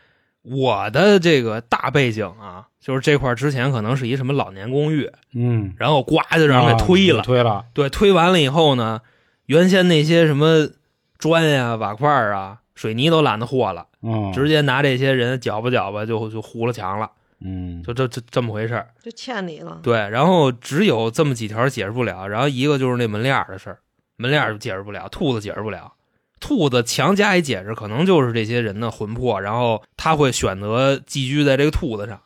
[0.42, 7.20] 我的这个大背景啊，就是这块之前可能是一什么老年公寓，嗯，然后呱就让人给推了。
[7.20, 9.02] 啊，推了，对，推完了以后呢，
[9.48, 10.70] 原先那些什么
[11.18, 17.12] 砖呀、瓦块啊、水泥都懒得和了，嗯，直接拿这些人搅吧搅吧就就糊了墙了，
[17.42, 18.88] 嗯，就这这这么回事儿。
[19.04, 19.80] 就欠你了。
[19.84, 23.80] 对，然后只有这么几条解释不了，然后一个就是那门帘的事儿，
[24.16, 25.92] 门帘解释不了，兔子解释不了，
[26.40, 32.20] 兔子强加以解释，可能就是这些人的魂魄，然后他会选择寄居在这个兔子上，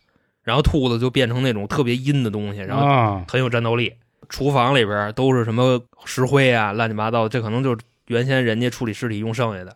[0.43, 3.93] 然后兔子就变成那种特别阴的东西，然后啊，很有战斗力。
[4.29, 9.75] 厨房里边都是什么石灰啊，乱七八糟，这可能就是原先人家处理尸体用剩下的。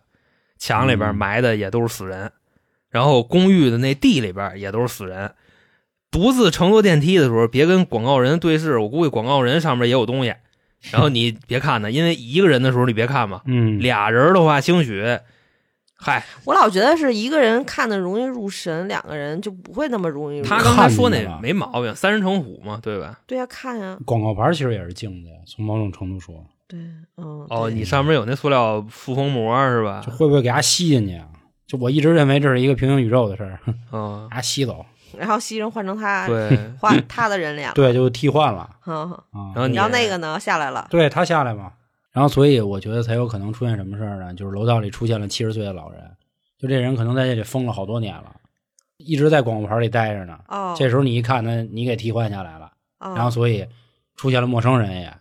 [0.58, 2.32] 墙里边嗯埋的也都是死人，
[2.90, 5.32] 然后公寓的那地里边也都是死人。
[6.10, 10.34] 独自乘坐电梯的时候，别跟广告人对视，我估计广告人上面也有东西。
[10.92, 15.04] 然后你别看他，因为一个人的时候你别看嘛，嗯，俩人的话兴许，
[15.96, 20.56] 嗨，我老觉得是一个人看的容易入神，两个人就不会那么容易入神。
[20.56, 23.18] 他刚才说那没毛病，三人成虎嘛，对吧？
[23.26, 26.78] 对呀、看呀、广告牌其实也是镜子呀，从某种程度说，对，
[27.16, 30.00] 嗯，哦，你上面有那塑料塑封膜是吧？
[30.06, 30.12] 就？
[30.12, 31.26] 会不会给它吸进去啊？
[31.66, 33.58] 就我一直认为这是一个平行宇宙的事儿，
[33.92, 36.58] 嗯把， 它吸走，然后西人换成他，对。
[36.78, 39.52] 换他的人脸了，对，就替换了嗯，啊。
[39.54, 41.72] 然后你然后那个呢下来了，对他下来嘛，
[42.12, 44.34] 然后所以我觉得才有可能出现什么事儿呢？
[44.34, 46.00] 就是楼道里出现了七十岁的老人，
[46.58, 48.34] 就这人可能在这里疯了好多年了，
[48.96, 50.38] 一直在广告牌里待着呢。
[50.48, 53.66] 哦，这时候你一看他，你给替换下来了，哦然后所以
[54.16, 55.14] 出现了陌生人也，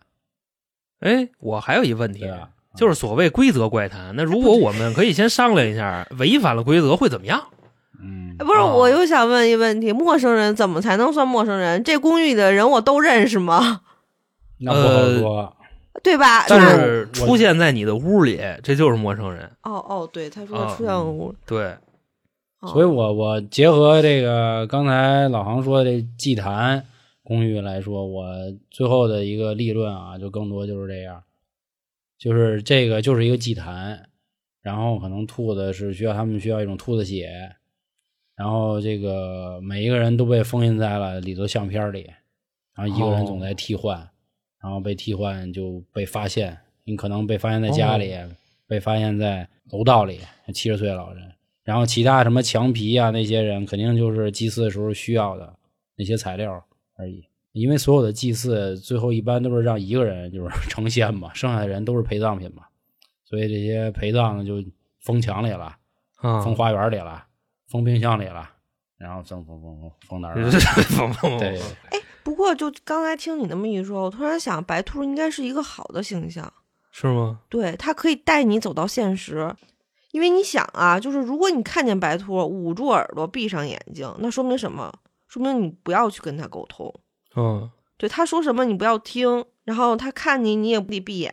[1.00, 2.34] 哎，我还有一问题对，
[2.76, 4.16] 就是所谓规则怪谈。
[4.16, 7.48] 那如果我们可以先商量一下，违反了规则会怎么样？
[8.02, 11.84] 嗯哎，不是，哦我又想问一个问题：陌生人怎么才能算陌生人？
[11.84, 13.82] 这公寓里的人我都认识吗？
[14.62, 15.54] 那不好说。
[16.04, 16.46] 对吧？
[16.48, 19.50] 但是出现在你的屋里，这就是陌生人。
[19.64, 21.76] 哦哦，对，他说啊出现屋，对，
[22.60, 26.86] 哦所以我我结合这个刚才老航说的这祭坛
[27.24, 28.24] 公寓来说，我
[28.70, 31.24] 最后的一个立论啊，就更多就是这样，
[32.20, 34.08] 就是这个就是一个祭坛，
[34.62, 37.56] 然后可能兔子是需要他们需要一种兔子血，
[38.38, 42.10] 然后这个每一个人都被封印在了里头相片里，
[42.76, 43.98] 然后一个人总在替换，
[44.62, 48.16] 然后被替换就被发现，你可能被发现在家里，
[48.68, 50.20] 被发现在楼道里，
[50.54, 51.34] 七十岁老人。
[51.64, 55.54] 然后其他什么墙皮啊，那些人肯定就是祭祀的时候需要的
[55.98, 56.64] 那些材料
[56.96, 57.26] 而已。
[57.52, 62.64] 因为所有的祭祀最后一般都是让一个人就是 成仙嘛，剩下的人都是陪葬品嘛，
[63.26, 64.64] 所以这些陪葬就
[65.02, 65.76] 封墙里了，
[66.18, 67.26] 啊，封花园里了，
[67.70, 68.50] 封冰箱里了，
[68.98, 70.50] 然后封封封封封哪儿了？
[70.90, 71.62] 疯疯对，
[72.24, 76.52] 不过就刚才听你那么一说，我突然想，白兔应该是一个好的形象，
[76.92, 77.42] 是吗？
[77.50, 79.54] 对，它可以带你走到现实。
[80.12, 84.92] 因为你想啊，就是如果你看见白兔，捂住耳朵，闭上眼睛，那说明什么？
[85.28, 86.92] 说明你不要去跟他沟通。
[87.36, 91.32] 嗯，对他说什么你不要听，然后他看你你也不得闭眼，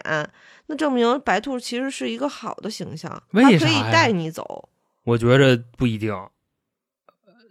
[0.66, 4.68] 那证明白兔其实是一个好的形象，它可以带你走。
[5.05, 6.14] 我觉着不一定，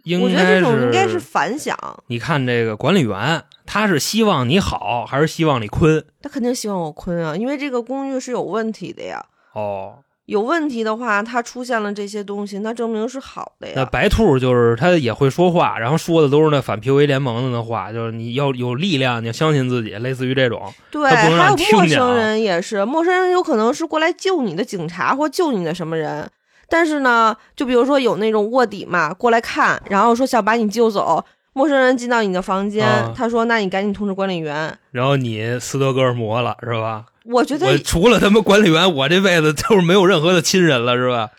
[0.04, 1.76] 应我觉得该这种应该是是反响，
[2.08, 6.04] 你看这个管理员，他是希望你好，还是希望你坤？
[6.20, 9.24] 他肯定希望我坤啊，因为这个公寓是有问题的呀。
[9.54, 13.74] 哦，有问题的话，他出现了这些东西，那证明是好的呀。
[13.76, 20.74] 那白兔就是他也会说话，然后说的都是那反 PUA 联盟的那话，就是你要有力量，你要相信自己，类似于这种。
[20.90, 26.28] 对，还有陌生人也是，陌生人有可能是过来救你的警察或救你的什么人，
[26.74, 34.76] 但是呢，就比如说有那种卧底嘛，过来看，然后说想把你救走，陌生人进到你的房间，啊他说那你赶紧通知管理员。
[34.90, 37.06] 然后你斯德哥尔摩了，是吧？
[37.26, 41.30] 我觉得我除了他们管理员，我这辈子就是没有任何的亲人了，是吧？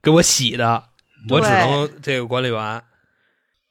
[0.00, 0.84] 给我洗的，
[1.28, 2.80] 我只能这个管理员。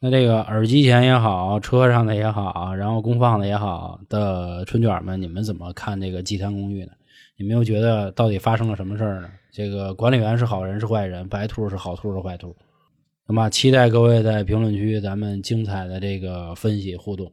[0.02, 6.92] 那这个耳机前也好，车上的也好，然后公放的也好的春卷们，你们怎么看这个祭坛公寓呢？
[7.38, 9.30] 你们又觉得到底发生了什么事儿呢？
[9.54, 11.30] 这个管理员是好人是坏人？
[11.30, 12.56] 白兔是好兔是坏兔？
[13.28, 17.32] 那么期待各位在评论区咱们精彩的这个分析互动。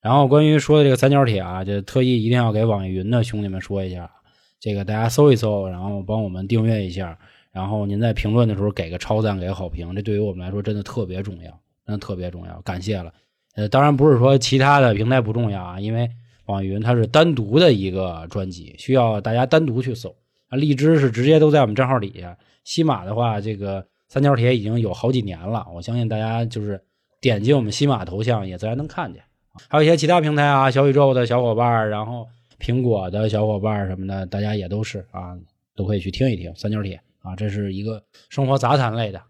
[0.00, 4.10] 然后关于说的这个三角铁啊，就特意一定要给网易云的兄弟们说一下，
[4.58, 7.18] 这个大家搜一搜，然后帮我们订阅一下，
[7.52, 11.50] 然后您在评论的时候给个超赞，给个好评，这对于我们来说真的特别重要，
[11.84, 13.12] 真的特别重要，感谢了。
[13.56, 16.08] 呃，当然不是说其他的平台不重要啊，因为
[16.46, 20.16] 网易云它是单独的一个专辑，需要大家单独去搜。
[20.48, 26.82] 啊，荔枝是直接都在我们账号底下，西马的话，这个三角铁已经有好几年了，我相信大家就是
[27.20, 29.22] 点击我们西马头像也自然能看见。
[29.68, 32.26] 还有一些其他平台啊，小宇宙的小伙伴，然后
[32.60, 35.36] 苹果的小伙伴什么的，大家也都是啊，
[35.74, 39.20] 都可以去听一听三角铁啊，这是一个生活杂谈类的。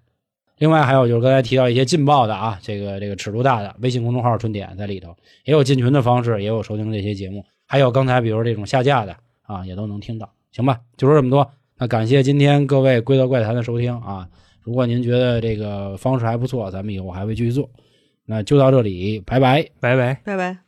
[0.59, 10.31] 另外还有就是刚才提到一些劲爆的啊，这个这个尺度大的微信公众号春点在里头，也有进群的方式，也有收听这些节目，还有刚才比如这种下架的啊，也都能听到。
[10.53, 11.51] 行吧，就说这么多。
[11.77, 14.29] 那感谢今天各位归德怪谈的收听啊，
[14.63, 17.69] 如果您觉得这个方式还不错，咱们以后还会继续做。
[18.25, 19.69] 那就到这里，拜拜。
[19.81, 20.21] 拜拜。
[20.25, 20.59] 拜拜。